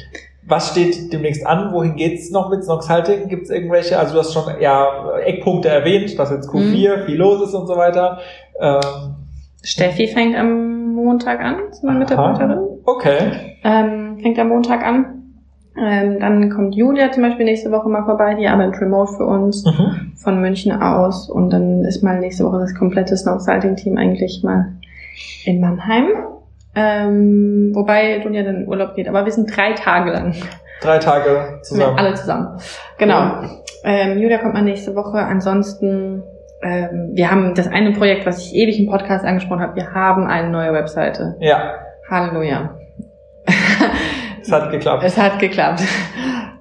[0.46, 1.72] Was steht demnächst an?
[1.72, 3.28] Wohin geht's noch mit Snox Halting?
[3.28, 4.86] Gibt es irgendwelche, also du hast schon ja
[5.24, 8.18] Eckpunkte erwähnt, dass jetzt Q4 viel los ist und so weiter.
[8.60, 8.80] Ähm,
[9.62, 12.58] Steffi fängt am Montag an, ist meine Mitarbeiterin.
[12.84, 13.56] okay.
[13.64, 15.17] Ähm, fängt am Montag an.
[15.80, 19.64] Ähm, dann kommt Julia zum Beispiel nächste Woche mal vorbei, die arbeitet remote für uns
[19.64, 20.12] Mhm.
[20.16, 21.28] von München aus.
[21.30, 24.72] Und dann ist mal nächste Woche das komplette Snowsalting-Team eigentlich mal
[25.44, 26.06] in Mannheim.
[26.74, 29.08] Ähm, wobei Julia dann in Urlaub geht.
[29.08, 30.34] Aber wir sind drei Tage lang
[30.80, 31.98] Drei Tage zusammen.
[31.98, 32.58] alle zusammen.
[32.98, 33.42] Genau.
[33.84, 35.18] Ähm, Julia kommt mal nächste Woche.
[35.18, 36.22] Ansonsten,
[36.62, 39.74] ähm, wir haben das eine Projekt, was ich ewig im Podcast angesprochen habe.
[39.76, 41.36] Wir haben eine neue Webseite.
[41.40, 41.74] Ja,
[42.10, 42.74] Halleluja.
[44.48, 45.02] Es hat geklappt.
[45.04, 45.82] Es hat geklappt.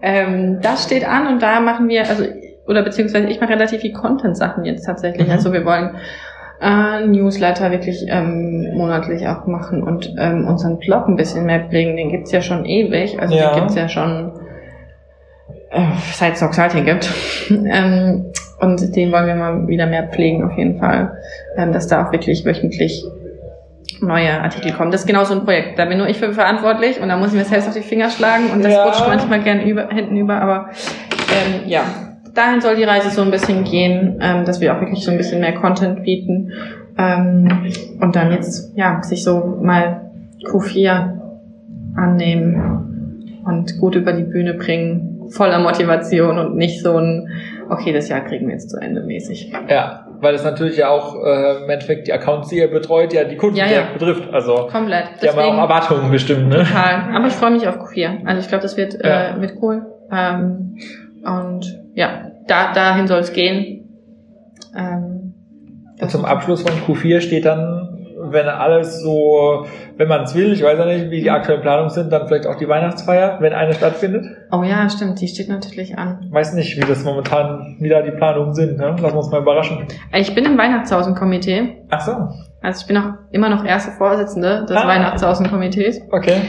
[0.01, 2.23] Ähm, das steht an und da machen wir, also,
[2.67, 5.27] oder beziehungsweise ich mache relativ viel Content-Sachen jetzt tatsächlich.
[5.27, 5.33] Mhm.
[5.33, 5.95] Also wir wollen
[6.61, 11.95] äh, Newsletter wirklich ähm, monatlich auch machen und ähm, unseren Blog ein bisschen mehr pflegen.
[11.97, 13.19] Den gibt's ja schon ewig.
[13.19, 13.53] Also Ja.
[13.53, 14.33] den gibt's ja schon
[15.71, 15.81] äh,
[16.13, 17.11] seit es Exciting gibt.
[17.49, 21.17] ähm, und den wollen wir mal wieder mehr pflegen auf jeden Fall.
[21.57, 23.03] Ähm, dass da auch wirklich wöchentlich
[24.01, 24.91] neue Artikel kommen.
[24.91, 25.79] Das ist genau so ein Projekt.
[25.79, 28.09] Da bin nur ich für verantwortlich und da muss ich mir selbst auf die Finger
[28.09, 28.83] schlagen und das Ja.
[28.85, 30.69] rutscht manchmal gern über, hinten über, aber
[31.31, 31.81] ähm, ja,
[32.33, 35.17] dahin soll die Reise so ein bisschen gehen, ähm, dass wir auch wirklich so ein
[35.17, 36.51] bisschen mehr Content bieten
[36.97, 37.47] ähm,
[37.99, 40.11] und dann jetzt ja sich so mal
[40.43, 41.13] Q4
[41.95, 47.29] annehmen und gut über die Bühne bringen, voller Motivation und nicht so ein
[47.69, 49.51] okay, das Jahr kriegen wir jetzt zu Ende mäßig.
[49.69, 53.23] Ja, weil es natürlich ja auch äh, im Endeffekt die Accounts, die ihr betreut, ja
[53.23, 53.69] die Kunden Ja, ja.
[53.71, 54.33] direkt betrifft.
[54.33, 55.05] Also Komplett.
[55.21, 56.57] die haben ja auch Erwartungen bestimmt, ne?
[56.59, 57.15] Total.
[57.15, 58.25] Aber ich freue mich auf Q4.
[58.25, 59.35] Also ich glaube, das wird, Ja.
[59.37, 59.85] äh, wird cool.
[60.11, 60.77] Ähm,
[61.23, 63.83] und ja, da, dahin soll es gehen.
[64.75, 65.33] Ähm,
[65.99, 67.86] Und zum Abschluss von Q4 steht dann
[68.31, 69.65] wenn alles so,
[69.97, 72.47] wenn man es will, ich weiß ja nicht, wie die aktuellen Planungen sind, dann vielleicht
[72.47, 74.25] auch die Weihnachtsfeier, wenn eine stattfindet.
[74.51, 76.27] Oh ja, stimmt, die steht natürlich an.
[76.31, 78.77] Weiß nicht, wie das momentan wieder die Planungen sind.
[78.77, 78.87] Ne?
[78.89, 79.85] Lassen wir uns mal überraschen.
[80.13, 81.77] Ich bin im Weihnachtshausen-Komitee.
[81.89, 82.11] Ach so,
[82.61, 84.87] Also ich bin auch immer noch erste Vorsitzende des Ah.
[84.87, 86.01] Weihnachtshausen-Komitees.
[86.11, 86.41] okay.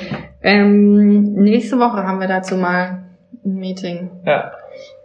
[0.43, 3.05] Ähm, nächste Woche haben wir dazu mal
[3.45, 4.11] ein Meeting.
[4.25, 4.53] Ja,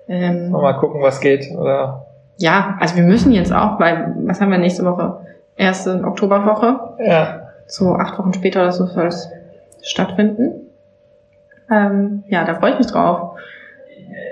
[0.08, 1.46] Ähm, mal gucken, was geht.
[1.58, 2.06] Oder
[2.38, 5.23] ja, also wir müssen jetzt auch, weil, was haben wir nächste Woche?
[5.56, 6.95] Erste Oktoberwoche.
[6.99, 9.30] ja, So acht Wochen später oder so soll es
[9.82, 10.70] stattfinden.
[11.72, 13.38] Ähm, ja, da freue ich mich drauf.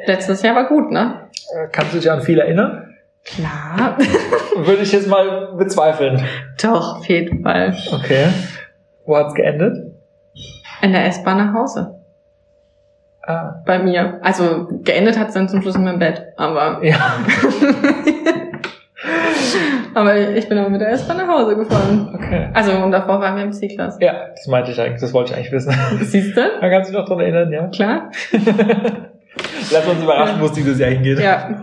[0.06, 1.30] Letztes Jahr war gut, ne?
[1.56, 2.96] Äh, kannst du dich an viel erinnern?
[3.24, 3.98] Klar.
[4.58, 6.24] Würde ich jetzt mal bezweifeln.
[6.62, 7.76] Doch, auf jeden Fall.
[7.94, 8.28] Okay.
[9.06, 9.78] Wo hat's geendet?
[10.82, 12.00] In der S-Bahn nach Hause.
[13.24, 14.20] Ah, Bei mir.
[14.24, 16.34] Also geendet hat es dann zum Schluss in meinem Bett.
[16.38, 16.98] Aber, ja.
[19.94, 22.12] aber ich bin aber mit der S-Bahn nach Hause gefahren.
[22.16, 22.50] Okay.
[22.54, 23.98] Also und davor waren wir im C-Klass.
[24.00, 25.74] Ja, das meinte ich eigentlich, das wollte ich eigentlich wissen.
[26.02, 26.42] Siehst du?
[26.60, 27.68] Da kannst du dich noch dran erinnern, ja?
[27.68, 28.12] Klar?
[29.72, 31.20] Lass uns überraschen, wo es dieses Jahr hingeht.
[31.20, 31.62] Ja.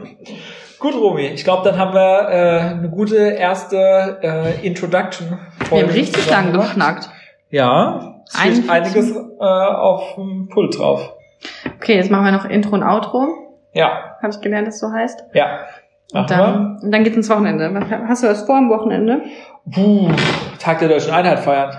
[0.78, 5.38] Gut, Romy, ich glaube, dann haben wir äh, eine gute erste äh, Introduction.
[5.70, 7.10] Wir haben richtig lang geschnackt.
[7.50, 8.70] Ja, es steht 41.
[8.70, 11.14] einiges äh, auf dem Pult drauf.
[11.76, 13.26] Okay, jetzt machen wir noch Intro und Outro.
[13.72, 15.24] Ja, Habe ich gelernt, dass es so heißt.
[15.34, 15.60] ja.
[16.12, 17.72] Und dann, und dann geht's ins Wochenende.
[17.74, 19.22] Was, hast du das vor am Wochenende?
[19.70, 20.08] Puh,
[20.58, 21.76] Tag der Deutschen Einheit feiern.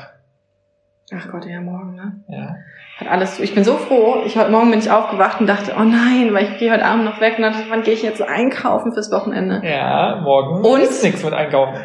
[1.11, 2.23] Ach Gott, ja, morgen, ne?
[2.27, 2.55] Ja.
[2.99, 3.39] Hat alles.
[3.39, 4.17] Ich bin so froh.
[4.25, 7.05] Ich heute Morgen bin ich aufgewacht und dachte, oh nein, weil ich gehe heute Abend
[7.05, 9.61] noch weg und dachte, wann gehe ich jetzt einkaufen fürs Wochenende?
[9.63, 10.82] Ja, morgen Und?
[10.82, 11.75] ist nichts mit einkaufen.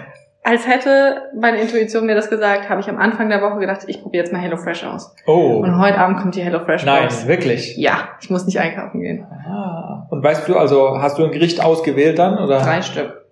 [0.47, 4.03] Als hätte meine Intuition mir das gesagt, habe ich am Anfang der Woche gedacht, ich
[4.03, 5.15] probiere jetzt mal HelloFresh aus.
[5.27, 5.57] Oh.
[5.63, 7.27] Und heute Abend kommt die HelloFresh Nein, Box.
[7.27, 7.79] wirklich.
[7.79, 9.25] Ja, ich muss nicht einkaufen gehen.
[9.49, 10.07] Ah.
[10.11, 12.37] Und weißt du, also hast du ein Gericht ausgewählt dann?
[12.39, 13.25] Oder Drei Stück.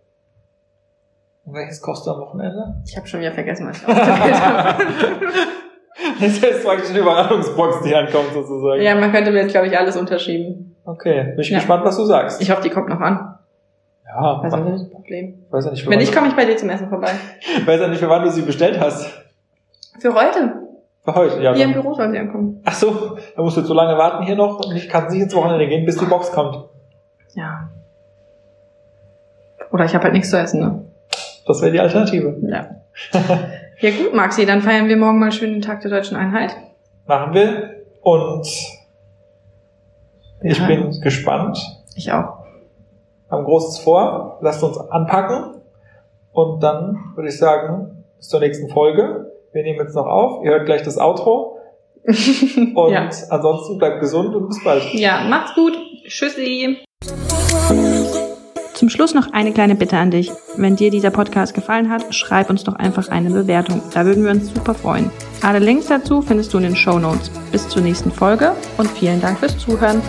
[1.44, 2.76] Und welches kostet du am Wochenende?
[2.88, 4.84] Ich habe schon wieder vergessen, was ich ausgewählt habe.
[6.18, 8.80] Das ist praktisch eine Überraschungsbox, die ankommt sozusagen.
[8.80, 10.76] ja, man könnte mir jetzt, glaube ich, alles unterschieben.
[10.86, 11.58] Okay, bin ich Ja.
[11.58, 12.40] gespannt, was du sagst.
[12.40, 13.31] Ich hoffe, die kommt noch an.
[14.14, 15.44] Ja, Also, man, das ist ein Problem.
[15.50, 17.10] weiß ja nicht, Wenn nicht, komme ich bei dir zum Essen vorbei.
[17.66, 19.06] weiß ja nicht, für wann du sie bestellt hast.
[20.00, 20.54] Für heute.
[21.04, 21.52] Für heute, ja.
[21.54, 21.82] Hier im Dann.
[21.82, 22.60] Büro soll sie ankommen.
[22.64, 25.22] Ach so, da musst du jetzt so lange warten hier noch und ich kann nicht
[25.22, 26.64] ins Wochenende gehen, bis die Box kommt.
[27.34, 27.68] Ja.
[29.72, 30.84] Oder ich habe halt nichts zu essen, ne?
[31.46, 32.36] Das wäre die Alternative.
[32.42, 32.68] Ja.
[33.80, 36.54] ja gut, Maxi, dann feiern wir morgen mal schön den Tag der deutschen Einheit.
[37.06, 37.82] Machen wir.
[38.02, 38.46] Und
[40.42, 40.66] ich Ja.
[40.66, 41.58] bin gespannt.
[41.96, 42.41] Ich auch.
[43.32, 44.38] Haben Großes vor.
[44.42, 45.62] Lasst uns anpacken.
[46.32, 49.32] Und dann würde ich sagen, bis zur nächsten Folge.
[49.52, 50.44] Wir nehmen jetzt noch auf.
[50.44, 51.56] Ihr hört gleich das Outro.
[52.04, 53.08] Und ja.
[53.30, 54.82] ansonsten bleibt gesund und bis bald.
[54.92, 55.72] ja, macht's gut.
[56.04, 56.78] Tschüssi.
[58.74, 60.32] Zum Schluss noch eine kleine Bitte an dich.
[60.56, 63.80] Wenn dir dieser Podcast gefallen hat, schreib uns doch einfach eine Bewertung.
[63.94, 65.12] Da würden wir uns super freuen.
[65.42, 67.30] Alle Links dazu findest du in den Show Notes.
[67.52, 70.02] Bis zur nächsten Folge und vielen Dank fürs Zuhören.